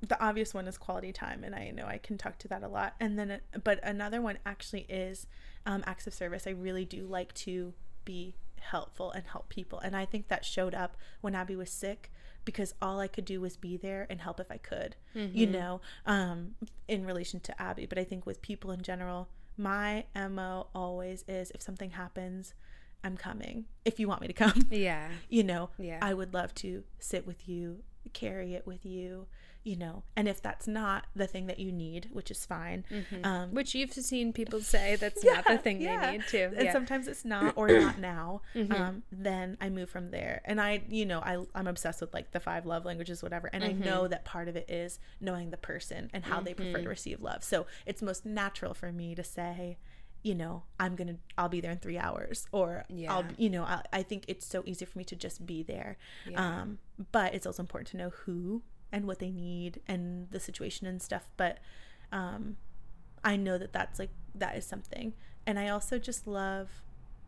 [0.00, 2.68] the obvious one is quality time and i know i can talk to that a
[2.68, 2.94] lot.
[3.00, 5.26] And then but another one actually is
[5.64, 6.46] um, acts of service.
[6.46, 7.74] I really do like to
[8.04, 9.78] be helpful and help people.
[9.78, 12.10] And i think that showed up when abby was sick
[12.44, 15.36] because all i could do was be there and help if i could mm-hmm.
[15.36, 16.54] you know um,
[16.88, 17.86] in relation to abby.
[17.86, 22.54] But i think with people in general my mo always is if something happens
[23.02, 24.66] i'm coming if you want me to come.
[24.70, 25.08] Yeah.
[25.28, 25.98] You know yeah.
[26.02, 27.82] I would love to sit with you
[28.12, 29.26] carry it with you
[29.66, 33.24] you know and if that's not the thing that you need which is fine mm-hmm.
[33.26, 36.06] um, which you've seen people say that's yeah, not the thing yeah.
[36.06, 38.72] they need too and sometimes it's not or not now mm-hmm.
[38.72, 42.30] um, then i move from there and i you know I, i'm obsessed with like
[42.30, 43.82] the five love languages whatever and mm-hmm.
[43.82, 46.78] i know that part of it is knowing the person and how they prefer to
[46.78, 46.88] mm-hmm.
[46.88, 49.78] receive love so it's most natural for me to say
[50.22, 53.12] you know i'm gonna i'll be there in three hours or yeah.
[53.12, 55.98] i'll you know I, I think it's so easy for me to just be there
[56.28, 56.60] yeah.
[56.60, 56.78] um
[57.10, 58.62] but it's also important to know who
[58.92, 61.58] and what they need and the situation and stuff but
[62.12, 62.56] um
[63.24, 65.12] i know that that's like that is something
[65.46, 66.82] and i also just love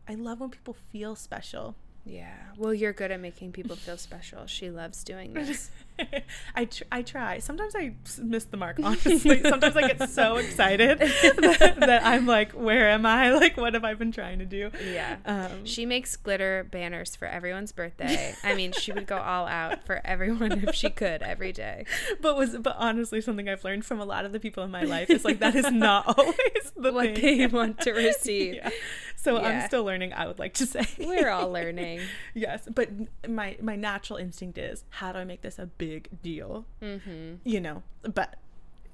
[0.09, 1.75] i love when people feel special
[2.09, 2.33] yeah.
[2.57, 4.47] Well, you're good at making people feel special.
[4.47, 5.71] She loves doing this.
[6.55, 7.39] I, tr- I try.
[7.39, 9.43] Sometimes I miss the mark, honestly.
[9.43, 13.33] Sometimes I get so excited that, that, I'm like, where am I?
[13.33, 14.71] Like, what have I been trying to do?
[14.93, 15.17] Yeah.
[15.25, 18.35] Um, she makes glitter banners for everyone's birthday.
[18.43, 21.85] I mean, she would go all out for everyone if she could every day.
[22.21, 24.83] But was but honestly, something I've learned from a lot of the people in my
[24.83, 27.39] life is like that is not always the what thing.
[27.39, 28.55] they want to receive.
[28.55, 28.71] Yeah.
[29.17, 29.49] So yeah.
[29.49, 30.13] I'm still learning.
[30.13, 32.01] I would like to say we're all learning.
[32.35, 32.89] yes, but
[33.29, 35.88] my my natural instinct is how do I make this a big
[36.23, 36.65] deal?
[36.83, 37.37] Mm-hmm.
[37.45, 38.37] You know, but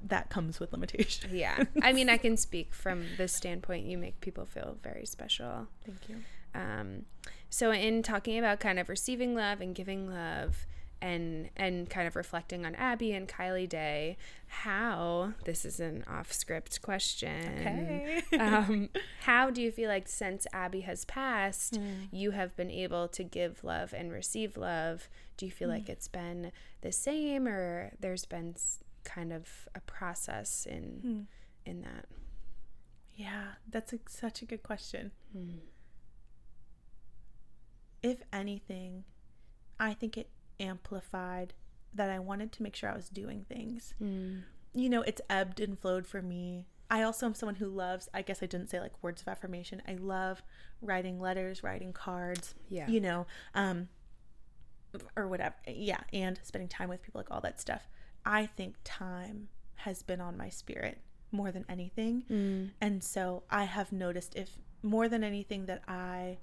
[0.07, 1.33] that comes with limitations.
[1.33, 3.87] Yeah, I mean, I can speak from this standpoint.
[3.87, 5.69] You make people feel very special.
[5.85, 6.17] Thank you.
[6.55, 7.05] Um,
[7.51, 10.67] so in talking about kind of receiving love and giving love,
[11.01, 14.17] and and kind of reflecting on Abby and Kylie Day,
[14.47, 18.23] how this is an off script question.
[18.31, 18.39] Okay.
[18.39, 18.89] um,
[19.21, 22.09] how do you feel like since Abby has passed, mm.
[22.11, 25.09] you have been able to give love and receive love?
[25.37, 25.73] Do you feel mm.
[25.73, 28.55] like it's been the same, or there's been
[29.05, 31.71] kind of a process in mm.
[31.71, 32.07] in that?
[33.17, 35.13] Yeah, that's a, such a good question.
[35.33, 35.59] Hmm.
[38.03, 39.05] If anything,
[39.79, 40.29] I think it
[40.61, 41.55] amplified
[41.95, 43.95] that I wanted to make sure I was doing things.
[44.03, 44.43] Mm.
[44.75, 46.67] You know, it's ebbed and flowed for me.
[46.91, 49.83] I also am someone who loves, I guess I didn't say like words of affirmation.
[49.87, 50.43] I love
[50.83, 52.55] writing letters, writing cards.
[52.69, 52.89] Yeah.
[52.89, 53.89] You know, um,
[55.17, 55.55] or whatever.
[55.67, 56.01] Yeah.
[56.13, 57.89] And spending time with people, like all that stuff.
[58.27, 60.99] I think time has been on my spirit
[61.31, 62.25] more than anything.
[62.31, 62.71] Mm.
[62.81, 66.39] And so I have noticed if more than anything that I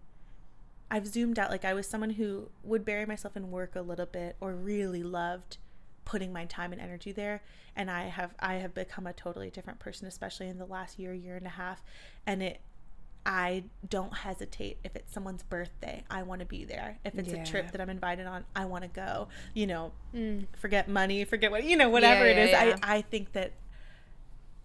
[0.92, 1.50] I've zoomed out.
[1.50, 5.02] Like I was someone who would bury myself in work a little bit or really
[5.02, 5.58] loved
[6.04, 7.42] putting my time and energy there
[7.76, 11.14] and I have I have become a totally different person especially in the last year
[11.14, 11.84] year and a half
[12.26, 12.60] and it
[13.24, 17.44] I don't hesitate if it's someone's birthday I want to be there if it's yeah.
[17.44, 20.48] a trip that I'm invited on I want to go you know mm.
[20.58, 23.54] forget money forget what you know whatever yeah, yeah, it is I I think that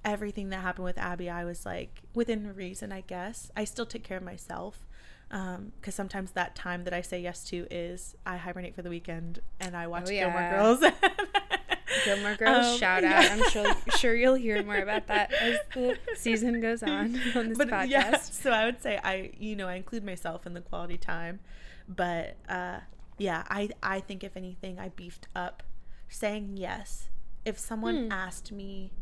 [0.05, 4.05] everything that happened with Abby I was like within reason I guess I still take
[4.05, 4.86] care of myself
[5.29, 8.91] because um, sometimes that time that I say yes to is I hibernate for the
[8.91, 10.25] weekend and I watch oh, yeah.
[10.25, 10.93] Gilmore Girls.
[12.05, 13.25] Gilmore Girls um, shout out.
[13.25, 13.33] Yeah.
[13.33, 17.59] I'm sure sure you'll hear more about that as the season goes on on this
[17.59, 17.89] but, podcast.
[17.89, 21.41] Yeah, so I would say I you know I include myself in the quality time,
[21.89, 22.81] but uh,
[23.19, 25.63] yeah I I think if anything I beefed up
[26.09, 27.09] saying yes.
[27.45, 28.13] If someone hmm.
[28.13, 28.93] asked me,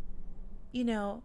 [0.71, 1.23] you know,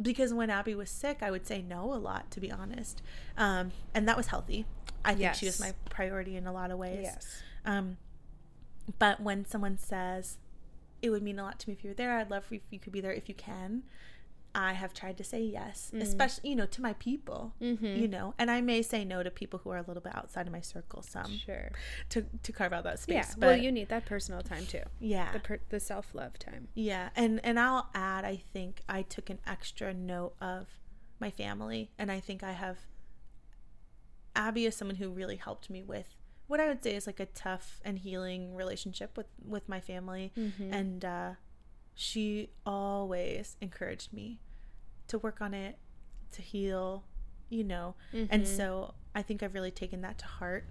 [0.00, 3.02] because when Abby was sick, I would say no a lot, to be honest.
[3.36, 4.66] Um, and that was healthy.
[5.04, 5.38] I think yes.
[5.38, 7.00] she was my priority in a lot of ways.
[7.02, 7.42] Yes.
[7.64, 7.96] Um,
[8.98, 10.38] but when someone says,
[11.02, 12.78] it would mean a lot to me if you were there, I'd love if you
[12.78, 13.82] could be there if you can.
[14.54, 16.00] I have tried to say yes, mm.
[16.00, 17.84] especially, you know, to my people, mm-hmm.
[17.84, 20.46] you know, and I may say no to people who are a little bit outside
[20.46, 21.36] of my circle some.
[21.38, 21.70] Sure.
[22.10, 23.14] To, to carve out that space.
[23.14, 23.34] Yeah.
[23.38, 24.82] But, well, you need that personal time too.
[24.98, 25.32] Yeah.
[25.32, 26.68] The, per- the self love time.
[26.74, 27.10] Yeah.
[27.14, 30.66] And, and I'll add, I think I took an extra note of
[31.20, 31.92] my family.
[31.98, 32.78] And I think I have,
[34.34, 36.16] Abby is someone who really helped me with
[36.48, 40.32] what I would say is like a tough and healing relationship with, with my family.
[40.36, 40.72] Mm-hmm.
[40.74, 41.30] And, uh,
[42.00, 44.40] she always encouraged me
[45.06, 45.76] to work on it,
[46.32, 47.04] to heal,
[47.50, 47.94] you know.
[48.14, 48.32] Mm-hmm.
[48.32, 50.64] And so I think I've really taken that to heart.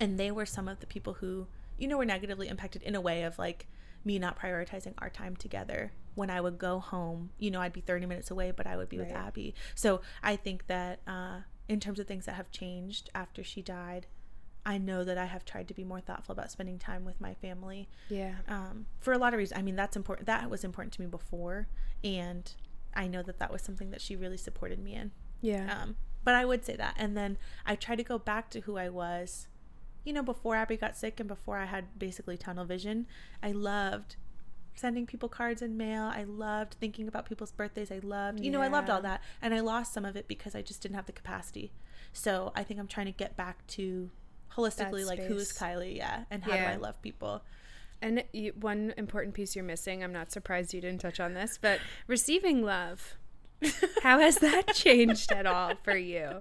[0.00, 1.46] And they were some of the people who,
[1.78, 3.68] you know, were negatively impacted in a way of like
[4.04, 5.92] me not prioritizing our time together.
[6.16, 8.88] When I would go home, you know, I'd be 30 minutes away, but I would
[8.88, 9.06] be right.
[9.06, 9.54] with Abby.
[9.76, 14.08] So I think that uh, in terms of things that have changed after she died,
[14.64, 17.34] I know that I have tried to be more thoughtful about spending time with my
[17.34, 17.88] family.
[18.08, 18.34] Yeah.
[18.48, 19.58] Um, for a lot of reasons.
[19.58, 20.26] I mean, that's important.
[20.26, 21.68] That was important to me before,
[22.04, 22.52] and
[22.94, 25.12] I know that that was something that she really supported me in.
[25.40, 25.80] Yeah.
[25.82, 28.76] Um, but I would say that, and then I try to go back to who
[28.76, 29.48] I was,
[30.04, 33.06] you know, before Abby got sick and before I had basically tunnel vision.
[33.42, 34.16] I loved
[34.74, 36.04] sending people cards in mail.
[36.14, 37.90] I loved thinking about people's birthdays.
[37.90, 38.52] I loved, you yeah.
[38.52, 40.96] know, I loved all that, and I lost some of it because I just didn't
[40.96, 41.72] have the capacity.
[42.12, 44.10] So I think I'm trying to get back to
[44.56, 46.68] holistically like who is Kylie, yeah, and how yeah.
[46.68, 47.42] do I love people.
[48.02, 51.58] And you, one important piece you're missing, I'm not surprised you didn't touch on this,
[51.60, 53.16] but receiving love.
[54.02, 56.40] How has that changed at all for you?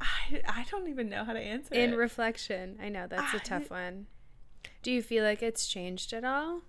[0.00, 1.96] I, I don't even know how to answer In it.
[1.96, 4.06] reflection, I know that's I, a tough one.
[4.82, 6.62] Do you feel like it's changed at all?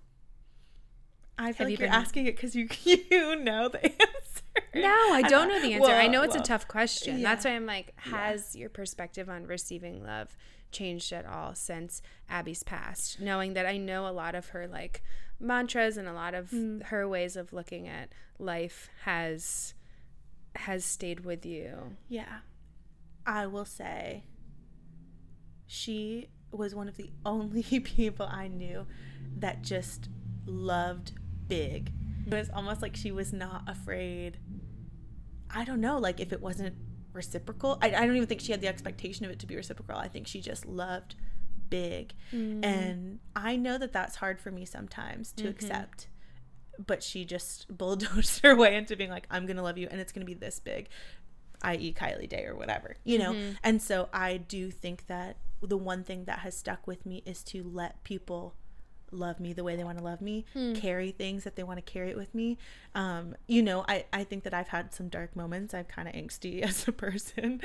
[1.37, 4.41] I feel Have like you are asking it because you you know the answer.
[4.73, 5.87] No, I don't know the answer.
[5.87, 7.19] Well, I know it's well, a tough question.
[7.19, 7.29] Yeah.
[7.29, 8.61] That's why I'm like, has yeah.
[8.61, 10.35] your perspective on receiving love
[10.71, 13.19] changed at all since Abby's passed?
[13.19, 15.03] Knowing that I know a lot of her like
[15.39, 16.83] mantras and a lot of mm.
[16.83, 19.73] her ways of looking at life has
[20.55, 21.95] has stayed with you.
[22.07, 22.39] Yeah.
[23.25, 24.23] I will say
[25.67, 28.85] she was one of the only people I knew
[29.37, 30.09] that just
[30.45, 31.13] loved
[31.47, 31.91] big.
[32.31, 34.37] It was almost like she was not afraid.
[35.49, 36.75] I don't know, like if it wasn't
[37.13, 37.77] reciprocal.
[37.81, 39.97] I, I don't even think she had the expectation of it to be reciprocal.
[39.97, 41.15] I think she just loved
[41.69, 42.13] big.
[42.33, 42.63] Mm.
[42.63, 45.51] And I know that that's hard for me sometimes to mm-hmm.
[45.51, 46.07] accept.
[46.85, 49.99] But she just bulldozed her way into being like, I'm going to love you and
[49.99, 50.89] it's going to be this big,
[51.61, 53.33] i.e., Kylie Day or whatever, you know?
[53.33, 53.51] Mm-hmm.
[53.63, 57.43] And so I do think that the one thing that has stuck with me is
[57.43, 58.55] to let people
[59.11, 60.73] love me the way they want to love me, hmm.
[60.73, 62.57] carry things that they want to carry it with me.
[62.95, 65.73] Um, you know, I, I think that I've had some dark moments.
[65.73, 67.61] I'm kind of angsty as a person.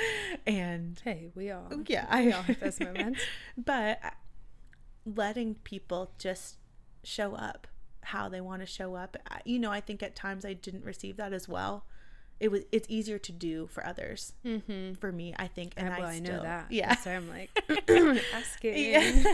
[0.47, 1.71] And hey, we all.
[1.87, 3.21] Yeah, I all have those moments.
[3.59, 3.99] but
[5.05, 6.57] letting people just
[7.03, 7.67] show up
[8.03, 9.17] how they want to show up.
[9.45, 11.87] You know, I think at times I didn't receive that as well.
[12.41, 14.33] It was it's easier to do for others.
[14.45, 14.95] Mm-hmm.
[14.95, 16.67] For me, I think, and well, I, still, I know that.
[16.71, 17.51] Yeah, so I'm like
[18.35, 19.25] asking.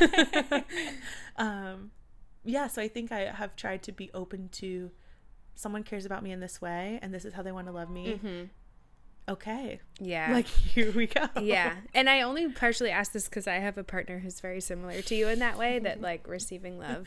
[1.37, 1.91] Um,
[2.45, 4.91] yeah, so I think I have tried to be open to
[5.55, 7.91] someone cares about me in this way and this is how they want to love
[7.91, 8.15] me.
[8.15, 8.45] Mm-hmm.
[9.29, 9.81] Okay.
[10.01, 10.33] Yeah.
[10.33, 11.29] Like here we go.
[11.41, 11.77] Yeah.
[11.95, 15.15] And I only partially ask this because I have a partner who's very similar to
[15.15, 17.07] you in that way that like receiving love.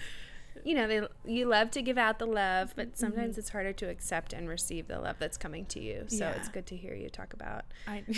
[0.63, 3.39] You know, they you love to give out the love, but sometimes mm-hmm.
[3.39, 6.05] it's harder to accept and receive the love that's coming to you.
[6.07, 6.33] So yeah.
[6.33, 7.65] it's good to hear you talk about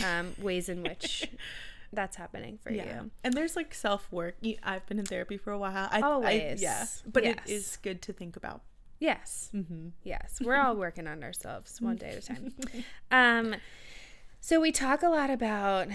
[0.03, 1.30] um, ways in which
[1.95, 3.01] that's happening for yeah.
[3.01, 3.11] you.
[3.23, 4.35] And there's like self work.
[4.63, 5.87] I've been in therapy for a while.
[5.91, 6.61] I, Always.
[6.61, 6.85] I, yeah.
[7.05, 7.37] But yes.
[7.45, 8.61] it is good to think about.
[8.99, 9.49] Yes.
[9.53, 9.89] Mm-hmm.
[10.03, 10.39] Yes.
[10.43, 12.53] We're all working on ourselves one day at a time.
[13.11, 13.55] Um,
[14.39, 15.87] so we talk a lot about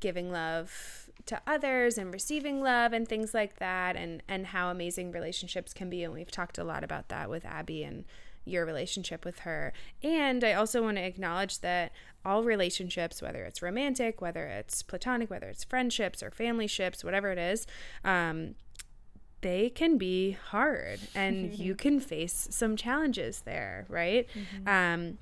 [0.00, 5.12] giving love to others and receiving love and things like that and and how amazing
[5.12, 8.04] relationships can be and we've talked a lot about that with Abby and
[8.44, 9.72] your relationship with her.
[10.02, 11.92] And I also want to acknowledge that
[12.24, 17.30] all relationships, whether it's romantic, whether it's platonic, whether it's friendships or family ships, whatever
[17.30, 17.66] it is,
[18.04, 18.54] um,
[19.40, 24.28] they can be hard and you can face some challenges there, right?
[24.34, 24.68] Mm-hmm.
[24.68, 25.18] Um,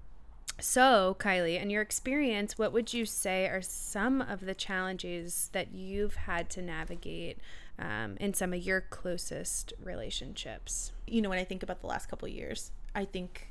[0.61, 5.73] so, Kylie, in your experience, what would you say are some of the challenges that
[5.73, 7.39] you've had to navigate
[7.79, 10.93] um, in some of your closest relationships?
[11.07, 13.49] You know, when I think about the last couple years, I think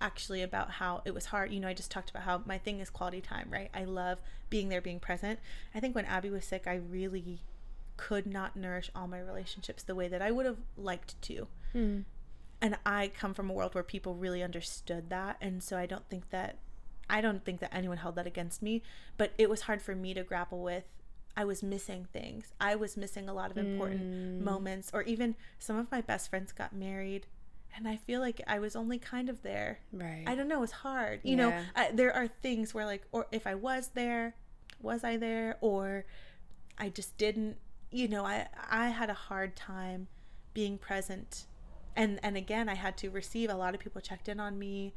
[0.00, 1.52] actually about how it was hard.
[1.52, 3.70] You know, I just talked about how my thing is quality time, right?
[3.74, 4.18] I love
[4.50, 5.38] being there, being present.
[5.74, 7.40] I think when Abby was sick, I really
[7.96, 11.48] could not nourish all my relationships the way that I would have liked to.
[11.74, 12.04] Mm.
[12.60, 15.36] And I come from a world where people really understood that.
[15.40, 16.58] And so I don't think that
[17.08, 18.82] I don't think that anyone held that against me,
[19.16, 20.84] but it was hard for me to grapple with
[21.36, 22.52] I was missing things.
[22.60, 24.40] I was missing a lot of important mm.
[24.40, 27.26] moments or even some of my best friends got married
[27.76, 29.80] and I feel like I was only kind of there.
[29.92, 30.24] Right.
[30.26, 30.62] I don't know.
[30.62, 31.20] It's hard.
[31.22, 34.34] You know, I, there are things where like, or if I was there,
[34.80, 36.06] was I there, or
[36.78, 37.56] I just didn't.
[37.90, 40.08] You know, I I had a hard time
[40.54, 41.46] being present,
[41.94, 43.50] and and again, I had to receive.
[43.50, 44.94] A lot of people checked in on me,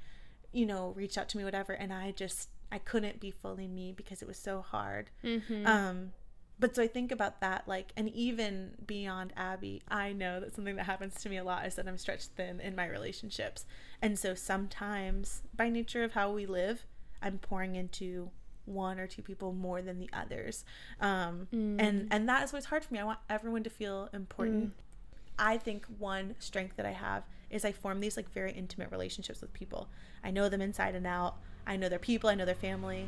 [0.51, 3.93] you know, reached out to me, whatever, and I just I couldn't be fully me
[3.95, 5.09] because it was so hard.
[5.23, 5.65] Mm-hmm.
[5.65, 6.11] Um,
[6.59, 10.75] but so I think about that, like, and even beyond Abby, I know that something
[10.75, 13.65] that happens to me a lot is that I'm stretched thin in my relationships.
[14.01, 16.85] And so sometimes, by nature of how we live,
[17.21, 18.29] I'm pouring into
[18.65, 20.63] one or two people more than the others.
[21.01, 21.75] Um, Mm.
[21.81, 22.99] and, and that is what's hard for me.
[22.99, 24.73] I want everyone to feel important.
[25.39, 29.41] I think one strength that I have is I form these like very intimate relationships
[29.41, 29.89] with people.
[30.23, 31.37] I know them inside and out.
[31.65, 33.07] I know their people, I know their family.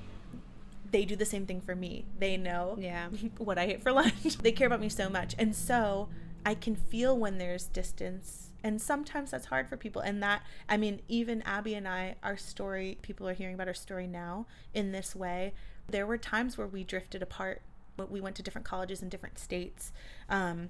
[0.92, 2.06] They do the same thing for me.
[2.20, 3.08] They know Yeah.
[3.38, 4.38] what I ate for lunch.
[4.42, 5.36] they care about me so much.
[5.38, 6.10] And so
[6.46, 8.50] I can feel when there's distance.
[8.64, 10.02] And sometimes that's hard for people.
[10.02, 13.74] And that, I mean, even Abby and I, our story, people are hearing about our
[13.74, 15.54] story now in this way.
[15.88, 17.62] There were times where we drifted apart.
[18.10, 19.92] We went to different colleges in different states.
[20.30, 20.70] Um,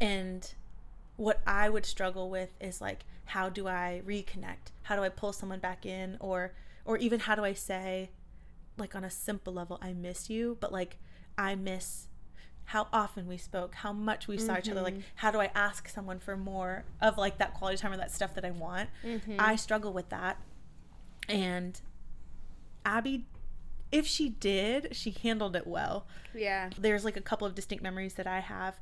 [0.00, 0.52] and
[1.16, 4.72] what I would struggle with is like, how do I reconnect?
[4.82, 6.16] How do I pull someone back in?
[6.20, 6.52] Or,
[6.84, 8.10] or even how do I say,
[8.76, 10.98] like on a simple level, I miss you, but like
[11.38, 12.08] I miss
[12.66, 14.82] how often we spoke, how much we saw each other.
[14.82, 15.02] Like, mm-hmm.
[15.14, 18.34] how do I ask someone for more of like that quality time or that stuff
[18.34, 18.90] that I want?
[19.04, 19.36] Mm-hmm.
[19.38, 20.38] I struggle with that.
[21.28, 21.80] And
[22.84, 23.24] Abby,
[23.92, 26.06] if she did, she handled it well.
[26.34, 26.70] Yeah.
[26.76, 28.80] There's like a couple of distinct memories that I have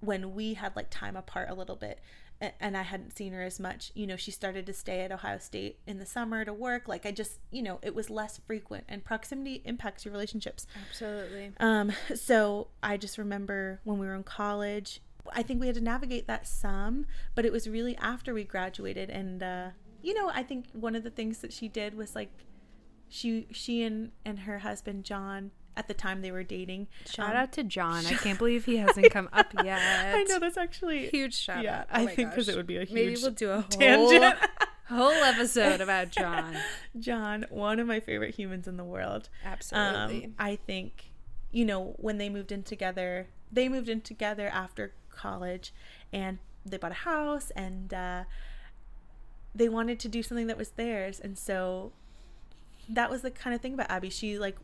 [0.00, 2.00] when we had like time apart a little bit
[2.40, 3.90] and I hadn't seen her as much.
[3.94, 6.86] You know, she started to stay at Ohio State in the summer to work.
[6.86, 10.66] Like I just, you know, it was less frequent and proximity impacts your relationships.
[10.88, 11.52] Absolutely.
[11.58, 15.00] Um, so I just remember when we were in college,
[15.32, 19.10] I think we had to navigate that some, but it was really after we graduated
[19.10, 19.68] and uh,
[20.00, 22.30] you know, I think one of the things that she did was like
[23.08, 26.88] she she and and her husband John at the time they were dating.
[27.06, 28.04] Shout um, out to John.
[28.04, 29.80] I can't believe he hasn't come up yet.
[30.14, 31.86] I know that's actually Huge shout yeah, out.
[31.92, 34.34] Oh I think because it would be a huge Maybe we'll do a whole, tangent.
[34.88, 36.56] whole episode about John.
[36.98, 39.28] John, one of my favorite humans in the world.
[39.44, 40.24] Absolutely.
[40.24, 41.12] Um, I think,
[41.52, 45.72] you know, when they moved in together, they moved in together after college
[46.12, 48.24] and they bought a house and uh,
[49.54, 51.20] they wanted to do something that was theirs.
[51.20, 51.92] And so
[52.88, 54.10] that was the kind of thing about Abby.
[54.10, 54.56] She like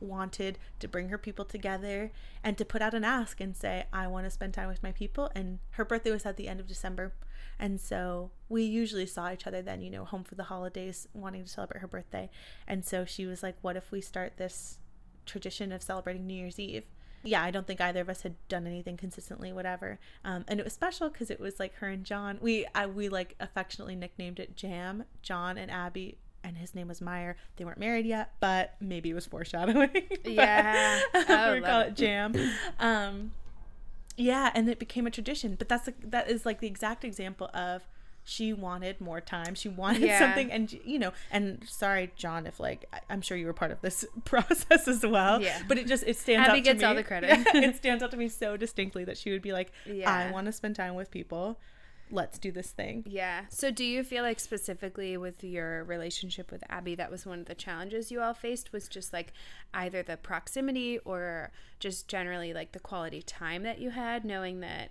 [0.00, 2.10] wanted to bring her people together
[2.42, 4.92] and to put out an ask and say, I want to spend time with my
[4.92, 5.30] people.
[5.34, 7.12] And her birthday was at the end of December.
[7.58, 11.44] And so we usually saw each other then, you know, home for the holidays, wanting
[11.44, 12.30] to celebrate her birthday.
[12.66, 14.78] And so she was like, What if we start this
[15.26, 16.84] tradition of celebrating New Year's Eve?
[17.22, 19.98] Yeah, I don't think either of us had done anything consistently, whatever.
[20.24, 22.38] Um, and it was special because it was like her and John.
[22.40, 25.04] We I, we like affectionately nicknamed it Jam.
[25.22, 27.36] John and Abby and his name was Meyer.
[27.56, 29.90] They weren't married yet, but maybe it was foreshadowing.
[30.24, 31.00] Yeah.
[31.14, 31.88] we Oh, call it.
[31.88, 32.34] it Jam.
[32.78, 33.32] Um,
[34.16, 35.54] yeah, and it became a tradition.
[35.58, 37.82] But that's like that is like the exact example of
[38.22, 39.54] she wanted more time.
[39.54, 40.18] She wanted Yeah.
[40.18, 41.12] something, and you know.
[41.30, 45.40] And sorry, John, if like I'm sure you were part of this process as well.
[45.40, 45.62] Yeah.
[45.66, 46.64] But it just it stands Abby out.
[46.64, 46.88] gets to me.
[46.90, 47.30] all the credit.
[47.30, 50.10] Yeah, it stands out to me so distinctly that she would be like, Yeah.
[50.12, 51.58] "I want to spend time with people.
[52.10, 53.44] Let's do this thing." Yeah.
[53.48, 57.46] So, do you feel like specifically with your relationship with Abby, that was one of
[57.46, 58.72] the challenges you all faced?
[58.72, 59.32] Was just like
[59.74, 64.90] either the proximity or just generally like the quality time that you had, knowing that.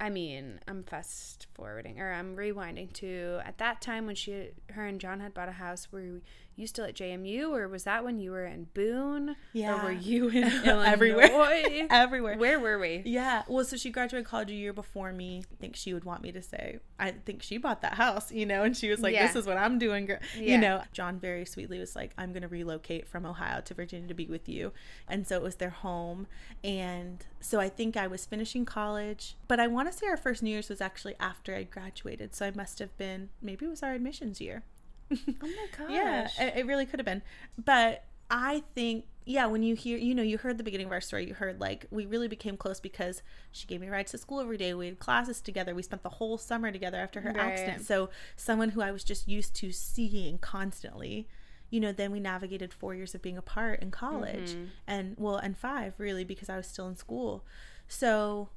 [0.00, 4.84] I mean, I'm fast forwarding or I'm rewinding to at that time when she, her
[4.84, 5.92] and John had bought a house.
[5.92, 6.20] Were
[6.56, 9.36] you still at JMU, or was that when you were in Boone?
[9.52, 9.80] Yeah.
[9.80, 10.82] or were you in Illinois?
[10.84, 11.86] Everywhere.
[11.90, 12.36] Everywhere.
[12.38, 13.02] Where were we?
[13.04, 13.42] Yeah.
[13.48, 15.42] Well, so she graduated college a year before me.
[15.52, 18.46] I think she would want me to say, I think she bought that house, you
[18.46, 19.26] know, and she was like, Yeah.
[19.26, 20.06] this is what I'm doing.
[20.06, 20.52] girl." Yeah.
[20.54, 24.06] You know, John very sweetly was like, I'm going to relocate from Ohio to Virginia
[24.08, 24.72] to be with you.
[25.08, 26.26] And so it was their home.
[26.62, 30.42] And so I think I was finishing college, but I want to say our first
[30.42, 32.34] New Year's was actually after I graduated.
[32.34, 34.62] So I must have been, maybe it was our admissions year.
[35.10, 35.86] Oh my gosh.
[35.90, 37.22] Yeah, it, it really could have been.
[37.62, 41.00] But I think, yeah, when you hear, you know, you heard the beginning of our
[41.00, 44.40] story, you heard like we really became close because she gave me rides to school
[44.40, 44.74] every day.
[44.74, 45.74] We had classes together.
[45.74, 47.38] We spent the whole summer together after her Right.
[47.52, 47.84] accident.
[47.86, 51.28] So, someone who I was just used to seeing constantly,
[51.70, 54.64] you know, then we navigated four years of being apart in college mm-hmm.
[54.86, 57.44] and, well, and five really because I was still in school.
[57.88, 58.48] So,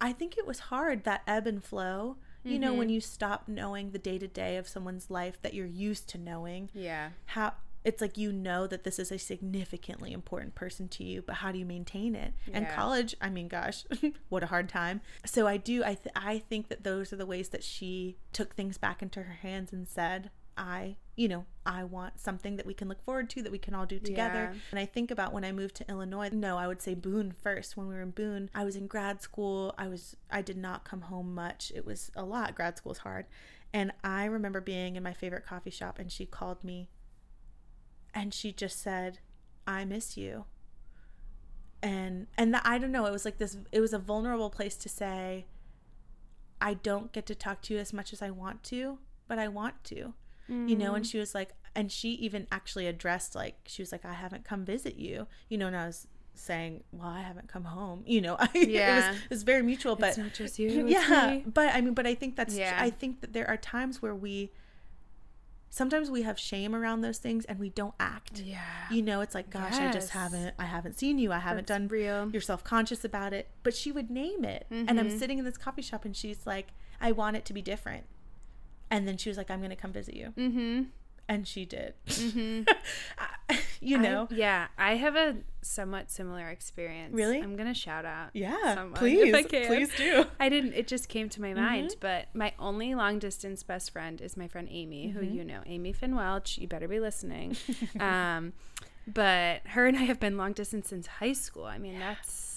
[0.00, 2.16] I think it was hard that ebb and flow.
[2.44, 2.94] You know, when mm-hmm.
[2.94, 6.70] you stop knowing the day to day of someone's life that you're used to knowing,
[6.74, 7.10] Yeah.
[7.26, 11.36] how it's like you know that this is a significantly important person to you but
[11.36, 12.32] how do you maintain it?
[12.52, 13.84] And college i mean gosh
[14.30, 15.02] what a hard time.
[15.26, 18.54] So i do i th- i think that those are the ways that she took
[18.54, 22.74] things back into her hands and said i you know i want something that we
[22.74, 24.50] can look forward to that we can all do together.
[24.52, 24.60] Yeah.
[24.72, 27.76] and i think about when i moved to illinois no i would say boone first.
[27.76, 29.74] When we were in boone i was in grad school.
[29.78, 31.72] I was i did not come home much.
[31.74, 32.54] It was a lot.
[32.54, 33.26] Grad school is hard.
[33.72, 36.88] And i remember being in my favorite coffee shop and she called me
[38.12, 39.18] and she just said
[39.66, 40.44] i miss you.
[41.82, 44.76] And and the, i don't know it was like this it was a vulnerable place
[44.76, 45.46] to say
[46.60, 48.98] i don't get to talk to you as much as i want to
[49.28, 50.14] but i want to
[50.48, 54.04] you know and she was like and she even actually addressed like she was like
[54.04, 57.64] i haven't come visit you you know and i was saying well i haven't come
[57.64, 59.08] home you know it, Yeah.
[59.10, 60.86] was, it was very mutual but it's not just you.
[60.86, 62.76] it's yeah but i mean but i think that's Yeah.
[62.78, 64.50] i think that there are times where we
[65.70, 68.60] sometimes we have shame around those things and we don't act Yeah.
[68.90, 71.78] you know it's like gosh i just haven't i haven't seen you i haven't That's
[71.80, 72.28] done real.
[72.30, 75.18] you're self-conscious about it but she would name it and i'm Mhm.
[75.18, 76.68] sitting in this coffee shop and she's like
[77.00, 78.04] i want it to be different
[78.90, 80.82] and then she was like i'm gonna come visit you Mm-hmm.
[81.28, 82.62] and she did Mm-hmm.
[83.80, 87.14] you know I, yeah, I have a somewhat similar experience.
[87.14, 87.40] Really?
[87.40, 88.30] I'm gonna shout out.
[88.32, 89.66] yeah please if I can.
[89.66, 90.72] please do I didn't.
[90.74, 91.60] It just came to my Mm-hmm.
[91.62, 91.96] mind.
[92.00, 95.34] But my only long distance best friend is my friend Amy, who Mm-hmm.
[95.36, 96.56] you know, Amy Finn Welch.
[96.58, 97.56] You better be listening.
[98.00, 98.52] um,
[99.06, 101.64] but her and I have been long distance since high school.
[101.64, 102.53] I mean, that's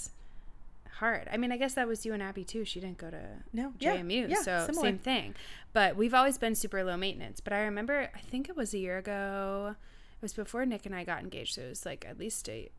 [0.98, 1.28] hard.
[1.32, 2.66] I mean, I guess that was you and Abby too.
[2.66, 3.22] She didn't go to
[3.54, 4.88] no yeah, JMU, yeah, so similar.
[4.88, 5.36] same thing.
[5.74, 7.40] But we've always been super low maintenance.
[7.40, 9.76] But I remember, I think it was a year ago.
[10.14, 12.70] It was before Nick and I got engaged, so it was like at least a.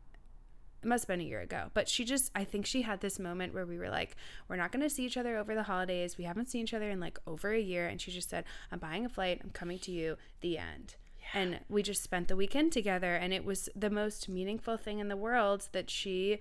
[0.81, 1.71] It must have been a year ago.
[1.73, 4.15] But she just, I think she had this moment where we were like,
[4.47, 6.17] we're not going to see each other over the holidays.
[6.17, 7.87] We haven't seen each other in like over a year.
[7.87, 9.41] And she just said, I'm buying a flight.
[9.43, 10.15] I'm coming to you.
[10.39, 10.95] The end.
[11.33, 13.13] And we just spent the weekend together.
[13.15, 16.39] And it was the most meaningful thing in the world that she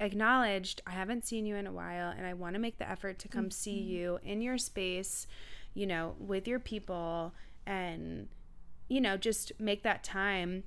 [0.00, 3.18] acknowledged I haven't seen you in a while and I want to make the effort
[3.20, 3.90] to come see mm-hmm.
[3.90, 5.26] you in your space,
[5.72, 7.32] you know, with your people
[7.66, 8.28] and
[8.88, 10.64] you know, just make that time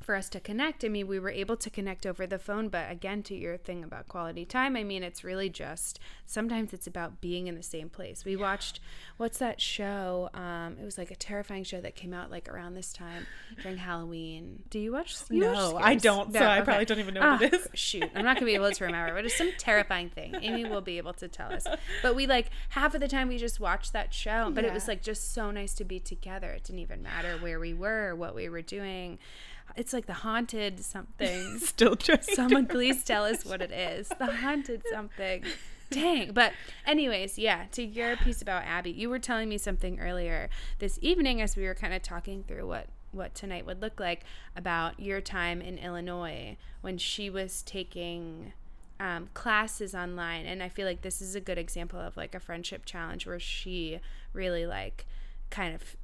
[0.00, 0.84] for us to connect.
[0.84, 3.82] I mean, we were able to connect over the phone, but again, to your thing
[3.84, 7.88] about quality time, I mean, it's really just sometimes it's about being in the same
[7.88, 8.24] place.
[8.24, 8.80] We watched
[9.16, 10.30] what's that show?
[10.34, 13.26] Um, it was like a terrifying show that came out like around this time
[13.62, 14.62] during Halloween.
[14.70, 15.16] Do you watch?
[15.30, 16.64] You watch no i don't so No, i okay.
[16.64, 18.84] probably don't even know what Ah, it is Shoot, I'm not gonna be able to
[18.84, 20.34] remember, but it's some terrifying thing.
[20.40, 21.66] Amy will be able to tell us.
[22.02, 24.86] But we like half of the time we just watched that show, but it was
[24.88, 26.50] like just so nice to be together.
[26.52, 29.18] It didn't even matter where we were what we were doing.
[29.76, 31.58] It's like the haunted something.
[31.60, 34.08] still trying to Someone please tell us what it is.
[34.08, 35.44] The haunted something.
[35.90, 36.32] Dang.
[36.32, 36.52] But
[36.86, 41.40] anyways, yeah, to your piece about Abby, you were telling me something earlier this evening
[41.40, 44.22] as we were kind of talking through what what tonight would look like
[44.54, 48.52] about your time in Illinois when she was taking
[49.00, 52.40] um, classes online and i feel like this is a good example of like a
[52.40, 54.00] friendship challenge where she
[54.32, 55.06] really like
[55.50, 55.96] kind of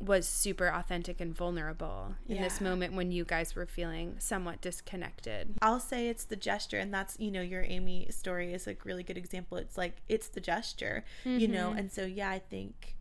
[0.00, 5.50] was super authentic and vulnerable in this moment when you guys were feeling somewhat disconnected
[5.62, 9.02] I'll say it's the gesture, and that's you know your Amy story is a really
[9.02, 9.58] good example.
[9.58, 11.78] It's like it's the gesture, you know, mm-hmm.
[11.78, 12.96] and so yeah, I think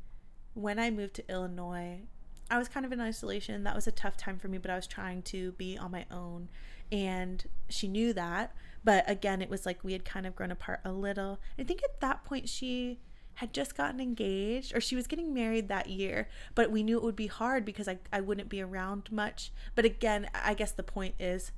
[0.54, 2.02] when I moved to Illinois,
[2.52, 3.64] I was kind of in isolation.
[3.64, 6.06] That was a tough time for me, but I was trying to be on my
[6.12, 6.50] own,
[6.92, 8.54] and she knew that.
[8.84, 11.40] But again, it was like we had kind of grown apart a little.
[11.58, 13.00] I think at that point she
[13.40, 17.04] had just gotten engaged or she was getting married that year but we knew it
[17.04, 19.54] would be hard because I, I wouldn't be around much.
[19.76, 21.54] But again i guess the point is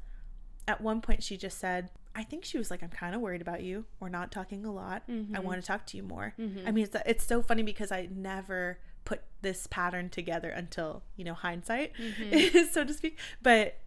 [0.67, 3.41] at one point she just said i think she was like i'm kind of worried
[3.41, 3.85] about you.
[3.99, 5.01] We're not talking a lot.
[5.07, 5.43] I mm-hmm.
[5.43, 6.35] want to talk to you more.
[6.39, 6.67] Mm-hmm.
[6.67, 11.25] I mean it's, it's so funny because i never put this pattern together until you
[11.25, 12.65] know hindsight mm-hmm.
[12.71, 13.17] so to speak.
[13.41, 13.79] But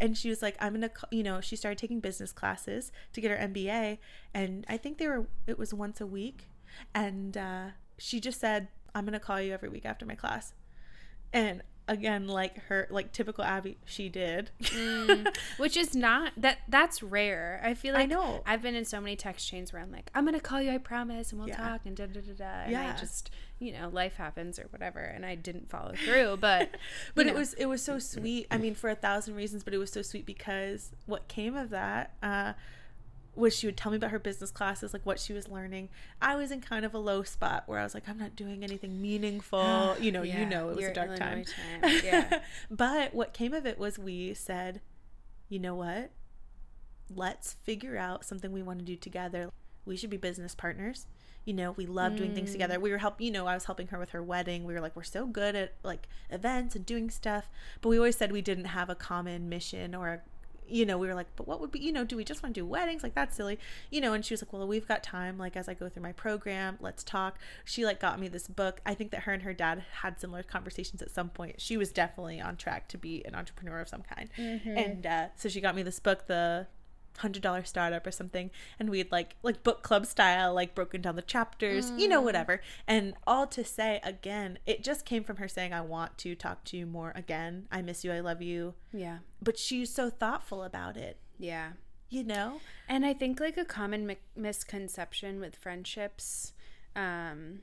[0.00, 3.30] and she was like i'm gonna you know she started taking business classes to get
[3.30, 3.98] her mba
[4.34, 6.47] and i think they were it was once a week
[6.94, 7.66] and uh,
[7.98, 10.54] she just said i'm gonna call you every week after my class
[11.32, 14.50] and again like her like typical abby she did
[15.56, 18.42] which is not that that's rare i feel like I know.
[18.44, 20.76] i've been in so many text chains where i'm like i'm gonna call you i
[20.78, 21.56] promise and we'll Yeah.
[21.56, 22.92] talk and da da da da and Yeah.
[22.94, 26.70] i just you know life happens or whatever and i didn't follow through but
[27.14, 29.72] but you it was it was so sweet i mean for a thousand reasons but
[29.72, 32.52] it was so sweet because what came of that uh
[33.38, 35.88] was she would tell me about her business classes like what she was learning
[36.20, 38.62] i was in kind of a low spot where i was like i'm not doing
[38.62, 39.58] anything meaningful.
[40.00, 41.44] You know you know it was a dark time,
[41.82, 42.40] Illinois time, yeah.
[42.70, 44.80] but what came of it was we said
[45.48, 46.10] you know what?
[47.14, 49.50] Let's figure out something we want to do together.
[49.86, 51.06] We should be business partners.
[51.44, 52.76] You know, we love doing things together.
[52.76, 52.82] Mm.
[52.82, 54.64] We were help, you know, I was helping her with her wedding.
[54.64, 57.48] We were like, we're so good at like events and doing stuff,
[57.80, 60.20] but we always said we didn't have a common mission or a
[60.70, 62.54] you know, we were like, but what would be, you know, do we just want
[62.54, 63.02] to do weddings?
[63.02, 63.58] Like, that's silly,
[63.90, 64.12] you know.
[64.12, 65.38] And she was like, well, we've got time.
[65.38, 67.38] Like, as I go through my program, let's talk.
[67.64, 68.80] She like got me this book.
[68.86, 71.60] I think that her and her dad had similar conversations at some point.
[71.60, 74.30] She was definitely on track to be an entrepreneur of some kind.
[74.76, 76.66] And uh, so she got me this book, the
[77.18, 81.16] hundred dollar startup or something and we'd like like book club style like broken down
[81.16, 82.60] the chapters you know whatever.
[82.86, 86.64] And all to say again it just came from her saying i want to talk
[86.64, 87.66] to you more again.
[87.70, 88.12] I miss you.
[88.12, 88.74] I love you.
[88.92, 89.18] Yeah.
[89.42, 91.18] but she's so thoughtful about it.
[91.38, 91.72] Yeah.
[92.08, 92.60] you know?
[92.88, 96.52] And I think like a common mi- misconception with friendships
[96.96, 97.60] um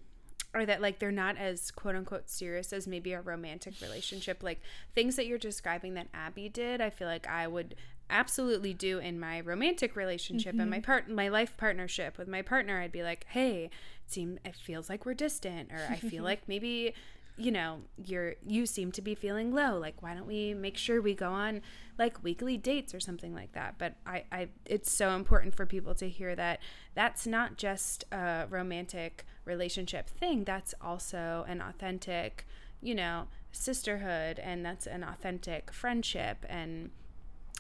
[0.54, 4.42] or that like they're not as quote unquote serious as maybe a romantic relationship.
[4.42, 4.62] Like
[4.94, 7.76] things that you're describing that Abby did I feel like I would
[8.10, 10.86] absolutely do in my romantic relationship and my mm-hmm.
[10.86, 13.72] part my life partnership with my partner I'd be like hey it
[14.12, 16.94] seem it feels like we're distant or I feel like maybe
[17.38, 21.02] you know you're you seem to be feeling low like why don't we make sure
[21.02, 21.62] we go on
[21.98, 23.76] like weekly dates or something like that?
[23.78, 26.60] But i i it's so important for people to hear that
[26.94, 32.46] that's not just a romantic relationship thing that's also an authentic
[32.82, 36.92] you know sisterhood and that's an authentic friendship and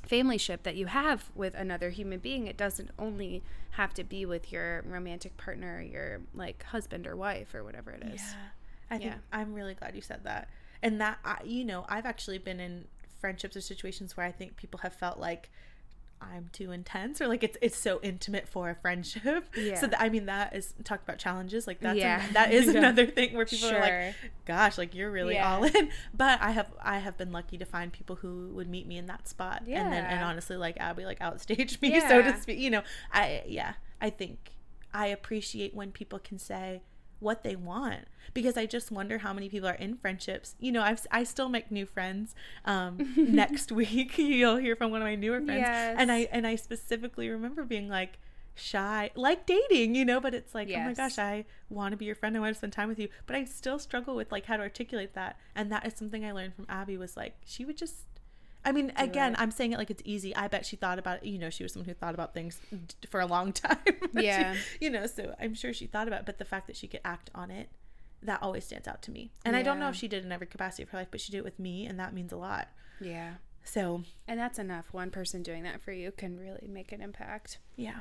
[0.09, 3.41] familyship that you have with another human being it doesn't only
[3.71, 8.03] have to be with your romantic partner your like husband or wife or whatever it
[8.13, 8.35] is Yeah.
[8.89, 9.19] I think Yeah.
[9.39, 10.47] I'm really glad you said that.
[10.83, 12.85] And that I, you know, I've actually been in
[13.19, 15.49] friendships or situations where I think people have felt like
[16.21, 19.45] I'm too intense or like it's it's so intimate for a friendship.
[19.55, 19.75] Yeah.
[19.75, 22.25] So that, I mean that is talk about challenges like that's Yeah.
[22.25, 22.79] an- that is Yeah.
[22.79, 25.55] another thing where people are like gosh like you're really Yeah.
[25.55, 25.89] all in.
[26.13, 29.05] But I have I have been lucky to find people who would meet me in
[29.07, 32.59] that spot and then and honestly like Abby like outstaged me so to speak.
[32.59, 34.53] You know, I yeah, I think
[34.93, 36.81] I appreciate when people can say
[37.19, 40.55] what they want because I just wonder how many people are in friendships.
[40.59, 42.35] You know, I've I still make new friends.
[42.65, 45.61] Um, next week you'll hear from one of my newer friends,
[45.97, 48.19] and I and I specifically remember being like
[48.53, 50.19] shy, like dating, you know.
[50.19, 52.35] But it's like, oh my gosh, I want to be your friend.
[52.35, 54.63] I want to spend time with you, but I still struggle with like how to
[54.63, 55.37] articulate that.
[55.55, 57.95] And that is something I learned from Abby was like she would just.
[58.65, 59.39] I mean, again, it.
[59.39, 60.35] I'm saying it like it's easy.
[60.35, 61.25] I bet she thought about it.
[61.29, 62.59] You know, she was someone who thought about things
[63.09, 63.77] for a long time.
[64.13, 64.55] But she- Yeah.
[64.81, 67.01] you know, so I'm sure she thought about it, but the fact that she could
[67.05, 67.69] act on it,
[68.23, 69.31] that always stands out to me.
[69.45, 71.31] And I don't know if she did in every capacity of her life, but she
[71.31, 72.69] did it with me, and that means a lot.
[72.99, 77.01] yeah So, and that's enough one person doing that for you can really make an
[77.01, 77.99] impact yeah.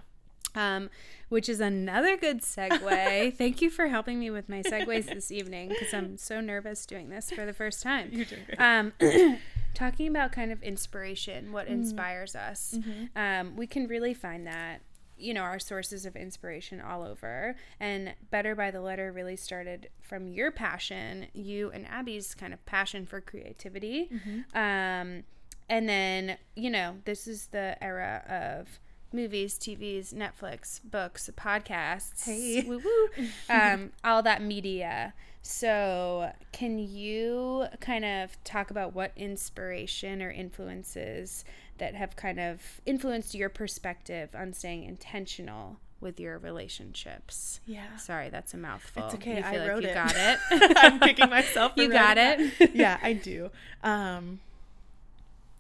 [0.54, 0.88] um,
[1.28, 3.34] which is another good segue.
[3.36, 7.08] Thank you for helping me with my segues this evening because I'm so nervous doing
[7.10, 8.08] this for the first time.
[8.12, 8.60] You're doing great.
[8.60, 8.92] Um,
[9.74, 12.78] talking about kind of inspiration, what inspires us,
[13.16, 14.80] um, we can really find that.
[15.16, 17.54] You know, our sources of inspiration all over.
[17.78, 22.66] And Better by the Letter really started from your passion, you and Abby's kind of
[22.66, 24.10] passion for creativity.
[24.54, 25.22] Um,
[25.68, 28.80] and then, you know, this is the era of
[29.12, 32.64] movies, TVs, Netflix, books, podcasts, Hey.
[32.66, 35.14] woo woo, um, all that media.
[35.46, 41.44] So, can you kind of talk about what inspiration or influences
[41.76, 47.60] that have kind of influenced your perspective on staying intentional with your relationships?
[47.66, 47.94] Yeah.
[47.96, 49.04] Sorry, that's a mouthful.
[49.04, 49.36] It's okay.
[49.36, 49.94] You I like wrote you it.
[49.94, 50.38] got it.
[50.78, 51.72] I'm kicking myself.
[51.76, 52.74] You got it.
[52.74, 53.50] yeah, I do.
[53.82, 54.40] Um,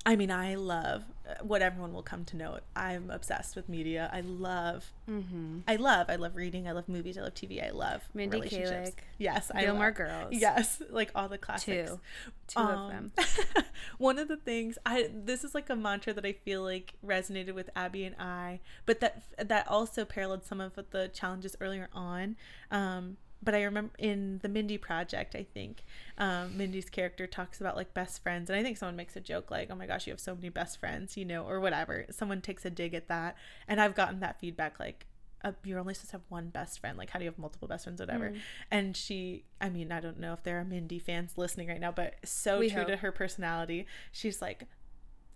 [0.06, 2.58] I mean, I love uh, what everyone will come to know.
[2.76, 4.10] I'm obsessed with media.
[4.12, 5.60] I love, mm-hmm.
[5.66, 6.68] I love, I love reading.
[6.68, 7.16] I love movies.
[7.16, 7.66] I love TV.
[7.66, 8.90] I love Mindy relationships.
[8.90, 10.28] Kaling, Yes, I Gilmore love- Girls.
[10.32, 11.90] Yes, like all the classics.
[11.90, 12.00] Two.
[12.48, 13.12] Two of Um, them.
[13.98, 17.54] one of the things I this is like a mantra that I feel like resonated
[17.54, 22.36] with Abby and I, but that that also paralleled some of the challenges earlier on.
[22.70, 25.84] Um, but I remember in the Mindy project, I think
[26.18, 29.50] um, Mindy's character talks about like best friends, and I think someone makes a joke
[29.50, 32.06] like, "Oh my gosh, you have so many best friends," you know, or whatever.
[32.10, 33.36] Someone takes a dig at that,
[33.68, 35.06] and I've gotten that feedback like.
[35.42, 36.96] Uh, you're only supposed to have one best friend.
[36.96, 38.30] Like, how do you have multiple best friends, whatever?
[38.30, 38.38] Mm.
[38.70, 41.92] And she, I mean, I don't know if there are Mindy fans listening right now,
[41.92, 43.86] but so We true to her personality.
[44.10, 44.64] She's like,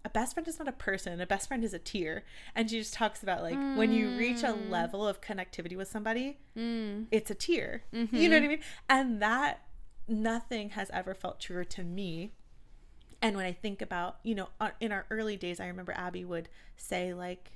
[0.05, 1.21] a best friend is not a person.
[1.21, 2.25] A best friend is a tier.
[2.55, 4.71] And she just talks about like when you reach a Mm.
[4.71, 7.07] level of connectivity with somebody, Mm.
[7.11, 7.83] it's a tier.
[7.93, 8.17] Mm-hmm.
[8.17, 8.61] You know what I mean?
[8.89, 9.63] And that
[10.07, 12.33] nothing has ever felt truer to me.
[13.21, 16.25] And when I think about, you know, uh, in our early days, I remember Abby
[16.25, 17.53] would say like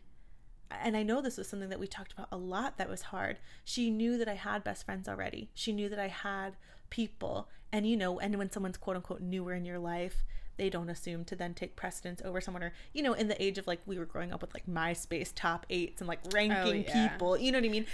[0.70, 3.38] and I know this was something that we talked about a lot that was hard.
[3.62, 5.50] She knew that I had best friends already.
[5.52, 6.56] She knew that I had
[6.88, 10.24] people and you know and when someone's quote unquote newer in your life
[10.56, 13.58] they don't assume to then take precedence over someone or you know in the age
[13.58, 16.94] of like we were growing up with like myspace top eights and like ranking Oh,
[16.94, 17.08] yeah.
[17.08, 17.86] people you know what i mean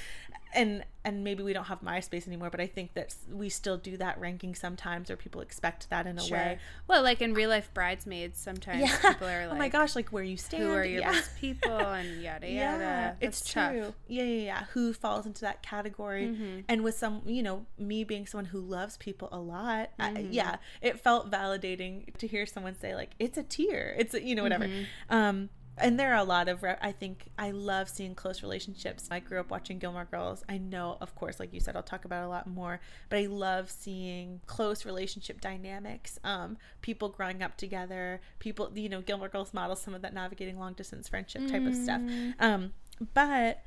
[0.55, 3.97] and and maybe we don't have myspace anymore but i think that we still do
[3.97, 7.71] that ranking sometimes or people expect that in a way Well, like in real life
[7.73, 10.85] bridesmaids, sometimes yeah people are like, oh my gosh like where you stand who are
[10.85, 11.13] your yeah.
[11.13, 12.53] best people and yada yada.
[12.53, 13.73] yeah, That's it's tough.
[13.73, 13.95] true.
[14.09, 14.65] Yeah, yeah, yeah.
[14.73, 16.27] Who falls into that category?
[16.29, 16.61] Mm-hmm.
[16.69, 20.33] And with some, you know, me being someone who loves people a lot, Mm-hmm.
[20.33, 24.35] yeah, it felt validating to hear someone say like, "It's a tier," it's a, you
[24.35, 24.67] know whatever.
[24.67, 25.15] Mm-hmm.
[25.15, 25.49] Um,
[25.81, 29.09] and there are a lot of, I think I love seeing close relationships.
[29.11, 30.45] I grew up watching Gilmore Girls.
[30.49, 33.27] I know, of course, like you said, I'll talk about a lot more, but I
[33.27, 36.19] love seeing close relationship dynamics.
[36.25, 40.59] Um, people growing up together, people, you know, Gilmore Girls models some of that navigating
[40.59, 42.01] long distance friendship type of stuff.
[42.41, 42.73] Um,
[43.15, 43.63] but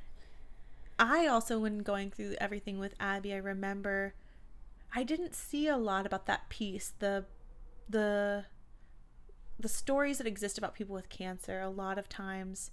[0.99, 4.13] I also, when going through everything with Abby, I remember
[4.93, 6.93] I didn't see a lot about that piece.
[6.99, 7.25] The,
[7.89, 8.45] the,
[9.61, 12.71] the stories that exist about people with cancer a lot of times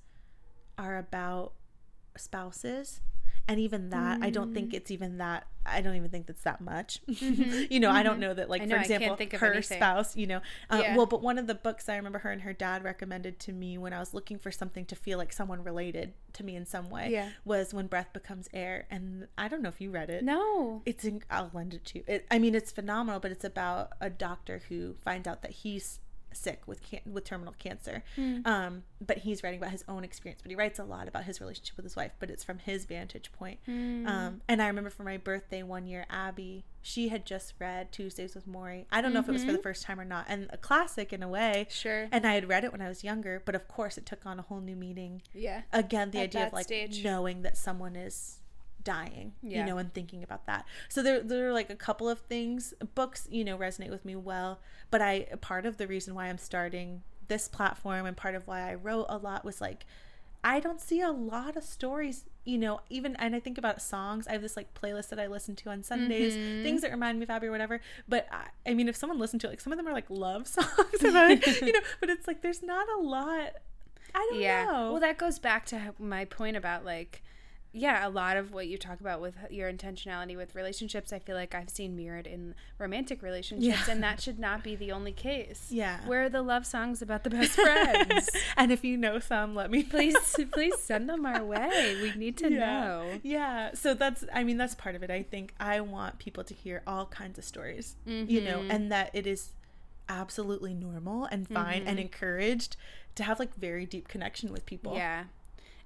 [0.77, 1.53] are about
[2.17, 3.01] spouses
[3.47, 6.61] and even that i don't think it's even that i don't even think that's that
[6.61, 9.79] much you know i don't know that like know, for example her anything.
[9.79, 10.97] spouse you know uh, Yeah.
[10.97, 13.79] well but one of the books i remember her and her dad recommended to me
[13.79, 16.91] when i was looking for something to feel like someone related to me in some
[16.91, 17.29] way Yeah.
[17.45, 20.83] was when breath becomes air and i don't know if you read it No.
[20.85, 22.05] it's in, I'll lend it to you.
[22.07, 26.01] It, I mean, it's phenomenal, but it's about a doctor who finds out that he's
[26.33, 28.03] sick with can- with terminal cancer.
[28.45, 30.41] Um, but he's writing about his own experience.
[30.43, 32.85] But he writes a lot about his relationship with his wife, but it's from his
[32.85, 33.59] vantage point.
[33.67, 38.35] Um, and I remember for my birthday one year, Abby, she had just read Tuesdays
[38.35, 38.87] with Morrie.
[38.91, 41.13] I don't know if it was for the first time or not, and a classic
[41.13, 41.67] in a way.
[41.71, 42.09] Sure.
[42.13, 44.39] And I had read it when I was younger, but of course, it took on
[44.39, 45.63] a whole new meaning Yeah.
[45.73, 47.03] again the At idea of like stage.
[47.05, 48.38] knowing that someone is
[48.95, 49.59] dying Yeah.
[49.61, 52.73] you know and thinking about that so there there are like a couple of things
[52.95, 54.61] books you know resonate with me well
[54.91, 58.61] but i part of the reason why i'm starting this platform and part of why
[58.71, 59.85] i wrote a lot was like
[60.43, 64.27] i don't see a lot of stories you know even and i think about songs
[64.29, 66.63] i have this like playlist that i listen to on sundays Mm-hmm.
[66.63, 69.41] things that remind me of abby or whatever but I, I mean if someone listened
[69.43, 72.27] to it like some of them are like love songs about you know but it's
[72.27, 73.51] like there's not a lot
[74.15, 74.65] i don't yeah.
[74.65, 77.23] know Well, that goes back to my point about like,
[77.73, 81.37] yeah, a lot of what you talk about with your intentionality with relationships, I feel
[81.37, 83.93] like I've seen mirrored in romantic relationships, Yeah.
[83.93, 85.67] and that should not be the only case.
[85.71, 85.99] Yeah.
[86.07, 88.31] Where are the love songs about the best friends?
[88.57, 89.89] and if you know some, let me know.
[89.91, 90.17] please,
[90.53, 91.97] please send them our way.
[92.01, 92.59] We need to yeah.
[92.59, 93.21] know.
[93.23, 93.71] Yeah.
[93.75, 95.11] So that's I mean that's part of it.
[95.11, 97.97] I think I want people to hear all kinds of stories.
[98.07, 98.71] You know, Mm-hmm.
[98.71, 99.51] and that it is
[100.09, 102.77] absolutely normal and fine and encouraged
[103.15, 104.93] to have like very deep connection with people.
[104.93, 104.99] Mm-hmm.
[105.01, 105.25] Yeah.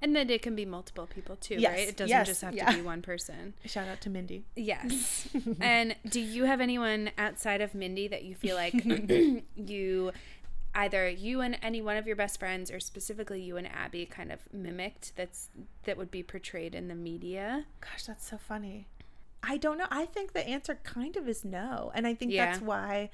[0.02, 1.88] And that it can be multiple people too, Yes, right?
[1.88, 2.70] It doesn't yes, just have yeah.
[2.72, 3.54] to be one person.
[3.64, 4.44] Shout out to Mindy.
[4.56, 5.28] Yes.
[5.60, 8.74] and do you have anyone outside of Mindy that you feel like
[9.56, 10.12] you
[10.74, 14.32] either you and any one of your best friends or specifically you and Abby kind
[14.32, 15.50] of mimicked that's
[15.84, 17.66] that would be portrayed in the media?
[17.80, 18.88] Gosh, that's so funny.
[19.42, 19.86] I don't know.
[19.90, 21.90] I think the answer kind of is no.
[21.94, 22.46] And I think Yeah.
[22.46, 23.10] that's why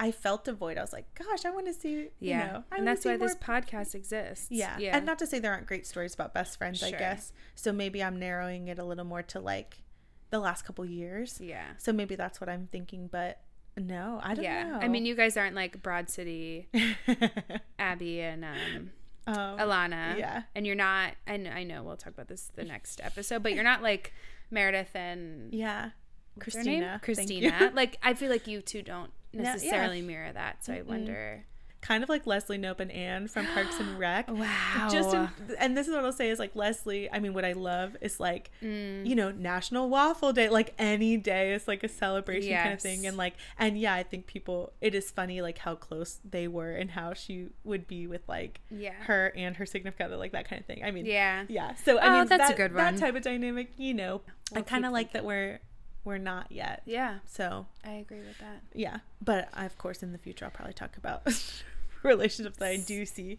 [0.00, 0.78] I felt a void.
[0.78, 2.46] I was like, gosh, I want to see, Yeah.
[2.46, 4.46] you know, I and that's why more this podcast exists.
[4.50, 4.78] Yeah.
[4.78, 4.96] Yeah.
[4.96, 7.32] And not to say there aren't great stories about best friends, I guess.
[7.56, 9.82] So maybe I'm narrowing it a little more to like
[10.30, 11.40] the last couple years.
[11.40, 11.64] yeah.
[11.78, 13.40] So maybe that's what I'm thinking, but
[13.76, 14.64] no, I don't Yeah.
[14.68, 14.78] know.
[14.78, 16.68] I mean, you guys aren't like Broad City,
[17.78, 18.90] Abby and um
[19.26, 20.16] um, Ilana.
[20.18, 20.42] yeah.
[20.54, 23.64] And you're not and I know we'll talk about this the next episode, but you're
[23.64, 24.12] not like
[24.50, 25.90] Meredith and yeah.
[26.34, 26.84] what's her name?
[27.02, 27.50] Cristina.
[27.50, 27.72] Cristina.
[27.74, 29.52] like I feel like you two don't No, yeah.
[29.52, 30.64] necessarily mirror that.
[30.64, 31.44] So I wonder.
[31.80, 34.26] kind of like Leslie Knope and Anne from Parks and Rec.
[34.28, 34.88] Wow.
[34.90, 35.28] Just in,
[35.60, 37.08] and this is what I'll say is like Leslie.
[37.12, 39.06] I mean, what I love is like Mm.
[39.06, 40.48] you know National Waffle Day.
[40.48, 44.02] Like any day is like a celebration kind of thing, and like and yeah, I
[44.02, 44.72] think people.
[44.80, 48.60] It is funny like how close they were and how she would be with like
[48.70, 48.94] Yeah.
[49.04, 50.82] her and her significant other, like that kind of thing.
[50.82, 51.44] I mean, Yeah.
[51.48, 51.74] yeah.
[51.76, 54.60] So I Oh, mean, that's a that, good That type of dynamic, you know, We'll
[54.60, 55.60] I kind of like that we're
[56.04, 56.82] we're not yet.
[56.86, 57.18] Yeah.
[57.24, 58.62] So I agree with that.
[58.74, 61.22] yeah, but I, of course in the future I'll probably talk about
[62.02, 63.38] relationships that I do see.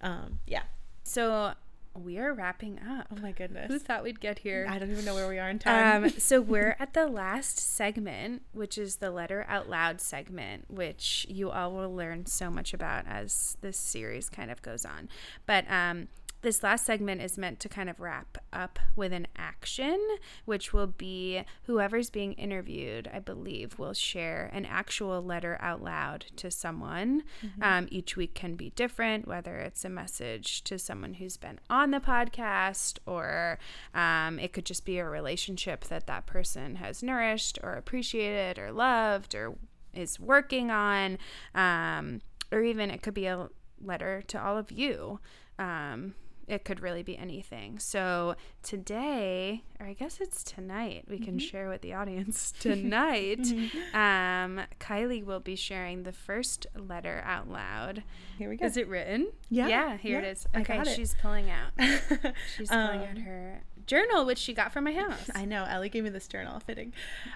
[0.00, 0.62] Um, yeah.
[1.02, 1.54] So
[1.96, 3.06] we are wrapping up.
[3.12, 3.68] Oh my goodness.
[3.68, 4.66] Who thought we'd get here?
[4.68, 6.04] I don't even know where we are in time.
[6.04, 11.24] Um, so we're at the last segment, which is the letter out loud segment, which
[11.28, 15.08] you all will learn so much about as this series kind of goes on.
[15.46, 16.08] But um,
[16.44, 19.98] this last segment is meant to kind of wrap up with an action,
[20.44, 26.26] which will be whoever's being interviewed, I believe, will share an actual letter out loud
[26.36, 27.24] to someone.
[27.44, 27.62] Mm-hmm.
[27.62, 31.90] Um, each week can be different, whether it's a message to someone who's been on
[31.90, 33.58] the podcast, or
[33.94, 38.70] um, it could just be a relationship that that person has nourished, or appreciated, or
[38.70, 39.56] loved, or
[39.94, 41.18] is working on.
[41.54, 42.20] Um,
[42.52, 43.48] or even it could be a
[43.82, 45.20] letter to all of you.
[45.58, 46.14] Um,
[46.48, 47.78] it could really be anything.
[47.78, 51.46] So today, or I guess it's tonight, we can mm-hmm.
[51.46, 53.40] share with the audience tonight.
[53.40, 53.96] Mm-hmm.
[53.96, 58.02] um, Kylie will be sharing the first letter out loud.
[58.38, 58.66] Here we go.
[58.66, 59.32] Is it written?
[59.50, 59.68] Yeah.
[59.68, 60.46] Yeah, here yeah, it is.
[60.56, 61.72] Okay, she's pulling out.
[62.56, 65.30] she's pulling um, out her journal, which she got from my house.
[65.34, 65.64] I know.
[65.64, 66.92] Ellie gave me this journal, fitting.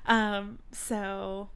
[0.06, 1.50] Um, so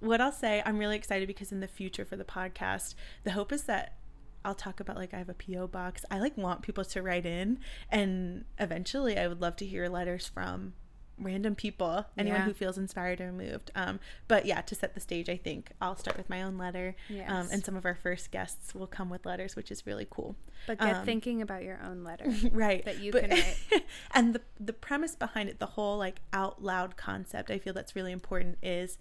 [0.00, 2.94] what I'll say, I'm really excited because in the future for the podcast,
[3.24, 3.96] the hope is that
[4.44, 6.04] I'll talk about like I have a PO box.
[6.10, 7.58] I like want people to write in
[7.90, 10.74] and eventually I would love to hear letters from
[11.20, 12.46] random people, anyone yeah.
[12.46, 13.70] who feels inspired or moved.
[13.74, 16.96] Um, but yeah, to set the stage, I think I'll start with my own letter.
[17.08, 17.30] Um, yes.
[17.30, 20.36] Um, and some of our first guests will come with letters, which is really cool.
[20.66, 22.32] But get um, thinking about your own letter.
[22.52, 22.84] right.
[22.84, 23.84] That you but, can write.
[24.14, 27.94] and the the premise behind it, the whole like out loud concept, I feel that's
[27.94, 28.98] really important is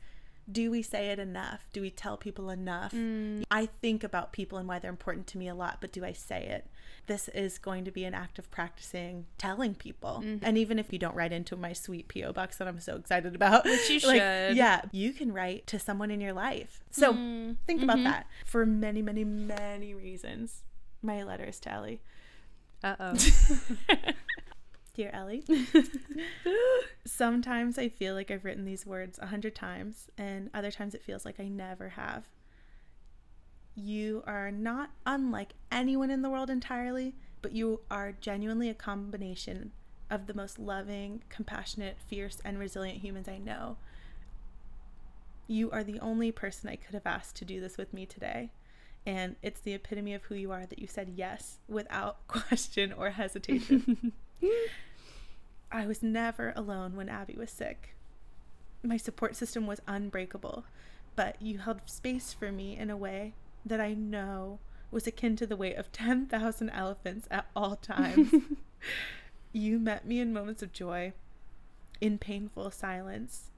[0.52, 1.68] do we say it enough?
[1.74, 2.92] Do we tell people enough?
[2.92, 3.44] Mm.
[3.52, 6.14] I think about people and why they're important to me a lot, but do I
[6.14, 6.68] say it?
[7.08, 10.22] This is going to be an act of practicing telling people.
[10.24, 10.46] Mm-hmm.
[10.46, 12.34] And even if you don't write into my sweet P.O.
[12.34, 14.58] box that I'm so excited about, which you like, should.
[14.58, 16.84] Yeah, you can write to someone in your life.
[16.92, 17.56] So mm.
[17.66, 17.90] think mm-hmm.
[17.90, 20.64] about that for many, many, many reasons.
[21.02, 22.02] My letter is to Ellie.
[22.84, 23.14] Uh oh.
[25.00, 25.46] Dear Ellie,
[27.06, 31.02] sometimes I feel like I've written these words a hundred times, and other times it
[31.02, 32.26] feels like I never have.
[33.76, 39.72] You are not unlike anyone in the world entirely, but you are genuinely a combination
[40.10, 43.78] of the most loving, compassionate, fierce, and resilient humans I know.
[45.48, 48.52] You are the only person I could have asked to do this with me today.
[49.06, 53.12] And it's the epitome of who you are that you said yes without question or
[53.12, 54.12] hesitation.
[55.72, 57.96] I was never alone when Abby was sick.
[58.84, 60.66] My support system was unbreakable,
[61.16, 63.34] but you held space for me in a way
[63.66, 64.60] that I know
[64.92, 68.34] was akin to the weight of 10,000 elephants at all times.
[69.54, 71.14] you met me in moments of joy,
[72.02, 73.52] in painful silence,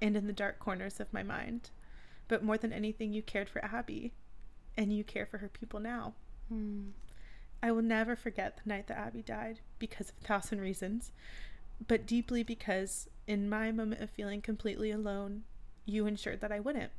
[0.00, 1.70] and in the dark corners of my mind.
[2.26, 4.12] But more than anything, you cared for Abby,
[4.76, 6.14] and you care for her people now.
[6.52, 6.92] Mm.
[7.62, 11.12] I will never forget the night that Abby died because of a thousand reasons
[11.86, 15.44] but deeply because in my moment of feeling completely alone,
[15.84, 16.92] you ensured that I wouldn't.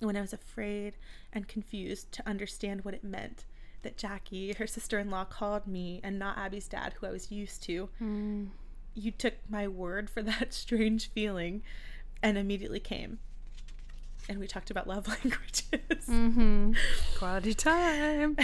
[0.00, 0.96] When I was afraid
[1.32, 3.44] and confused to understand what it meant
[3.82, 7.30] that Jackie, her sister in law, called me and not Abby's dad, who I was
[7.30, 8.48] used to, mm.
[8.94, 11.62] you took my word for that strange feeling
[12.22, 13.18] and immediately came.
[14.28, 16.06] And we talked about love languages.
[16.08, 16.72] Mm-hmm.
[17.16, 18.36] Quality time.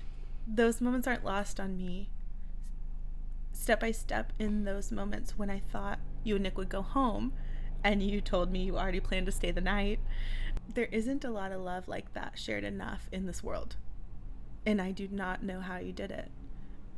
[0.46, 2.08] Those moments aren't lost on me
[3.62, 7.32] step by step in those moments when I thought you and Nick would go home
[7.84, 10.00] and you told me you already planned to stay the night.
[10.74, 13.76] There isn't a lot of love like that shared enough in this world.
[14.66, 16.32] And I do not know how you did it.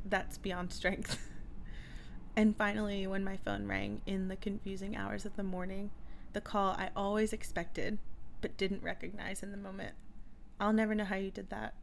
[0.06, 1.18] That's beyond strength.
[2.36, 5.90] and finally, when my phone rang in the confusing hours of the morning,
[6.32, 7.98] the call I always expected
[8.40, 9.94] but didn't recognize in the moment.
[10.58, 11.74] I'll never know how you did that.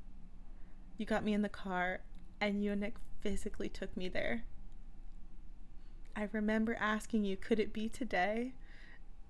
[0.98, 2.00] You got me in the car,
[2.40, 4.44] and you and Nick physically took me there
[6.16, 8.54] I remember asking you, could it be today?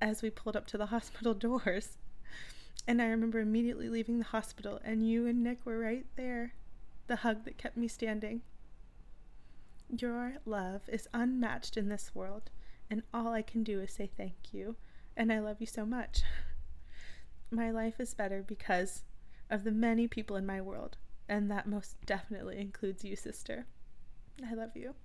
[0.02, 1.98] As we pulled up to the hospital doors.
[2.88, 6.54] And I remember immediately leaving the hospital, and you and Nick were right there.
[7.08, 8.42] The hug that kept me standing.
[9.96, 12.50] Your love is unmatched in this world,
[12.90, 14.76] and all I can do is say thank you,
[15.16, 16.22] and I love you so much.
[17.52, 19.04] My life is better because
[19.50, 20.96] of the many people in my world,
[21.28, 23.66] and that most definitely includes you, sister.
[24.50, 24.96] I love you.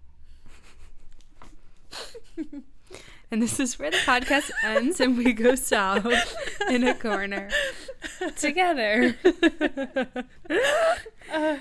[3.31, 6.35] and this is where the podcast ends and we go south
[6.69, 7.49] in a corner
[8.37, 9.17] together.
[11.33, 11.57] uh,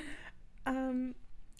[0.65, 1.15] um,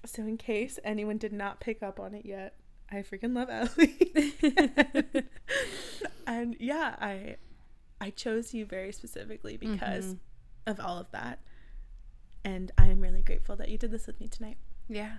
[0.06, 2.56] so, in case anyone did not pick up on it yet,
[2.92, 5.24] I freaking love Ellie.
[6.28, 7.38] and yeah, I
[8.00, 10.72] I chose you very specifically because mm-hmm.
[10.72, 11.40] of all of that.
[12.44, 14.58] And I am really grateful that you did this with me tonight.
[14.88, 15.16] Yeah.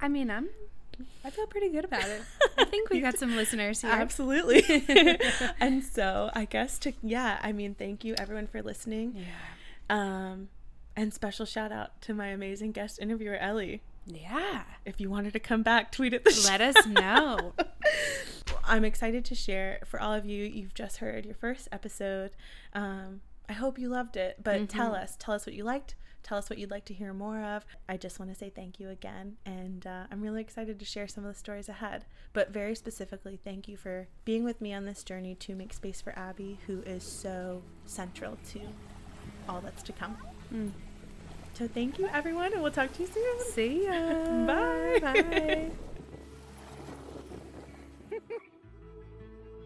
[0.00, 0.48] I mean, I'm
[1.24, 2.22] I feel pretty good about it.
[2.56, 3.90] I think we got some listeners here.
[3.90, 4.62] Absolutely.
[5.60, 9.14] and so I guess to yeah, I mean, thank you everyone for listening.
[9.16, 9.24] Yeah.
[9.90, 10.48] Um,
[10.96, 13.82] and special shout out to my amazing guest interviewer Ellie.
[14.06, 14.62] Yeah.
[14.84, 16.48] If you wanted to come back, tweet at the show.
[16.48, 17.52] Let us know.
[18.64, 20.44] I'm excited to share for all of you.
[20.44, 22.30] You've just heard your first episode.
[22.72, 24.66] Um, I hope you loved it, but Mm-hmm.
[24.78, 25.94] tell us, tell us what you liked.
[26.26, 27.64] Tell us what you'd like to hear more of.
[27.88, 31.06] I just want to say thank you again, and uh, I'm really excited to share
[31.06, 32.04] some of the stories ahead.
[32.32, 36.00] But very specifically, thank you for being with me on this journey to make space
[36.00, 38.60] for Abby, who is so central to
[39.48, 40.16] all that's to come.
[40.52, 40.72] Mm.
[41.54, 43.52] So thank you, everyone, and we'll talk to you soon.
[43.52, 43.92] See ya.
[44.46, 44.98] Bye.
[45.00, 45.70] Bye.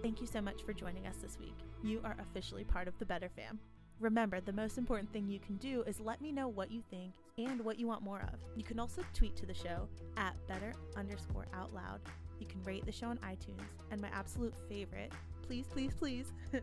[0.02, 1.56] Thank you so much for joining us this week.
[1.82, 3.60] You are officially part of the Better Fam.
[4.00, 7.12] Remember, the most important thing you can do is let me know what you think
[7.36, 8.40] and what you want more of.
[8.56, 9.86] You can also tweet to the show
[10.16, 12.00] at better underscore out loud.
[12.38, 13.60] You can rate the show on iTunes,
[13.90, 15.12] and my absolute favorite,
[15.42, 16.32] please, please, please,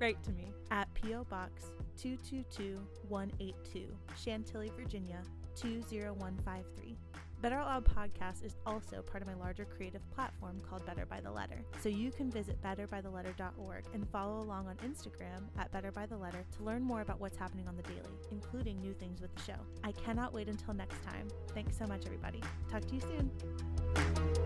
[0.00, 1.24] write to me at P.O.
[1.24, 3.86] Box 222182,
[4.16, 5.20] Chantilly, Virginia
[5.56, 6.96] 20153.
[7.42, 11.20] Better Out Loud podcast is also part of my larger creative platform called Better by
[11.20, 11.62] the Letter.
[11.80, 16.44] So you can visit betterbytheletter.org and follow along on Instagram at Better by the Letter
[16.56, 19.58] to learn more about what's happening on the daily, including new things with the show.
[19.84, 21.28] I cannot wait until next time.
[21.54, 22.42] Thanks so much, everybody.
[22.70, 24.45] Talk to you soon.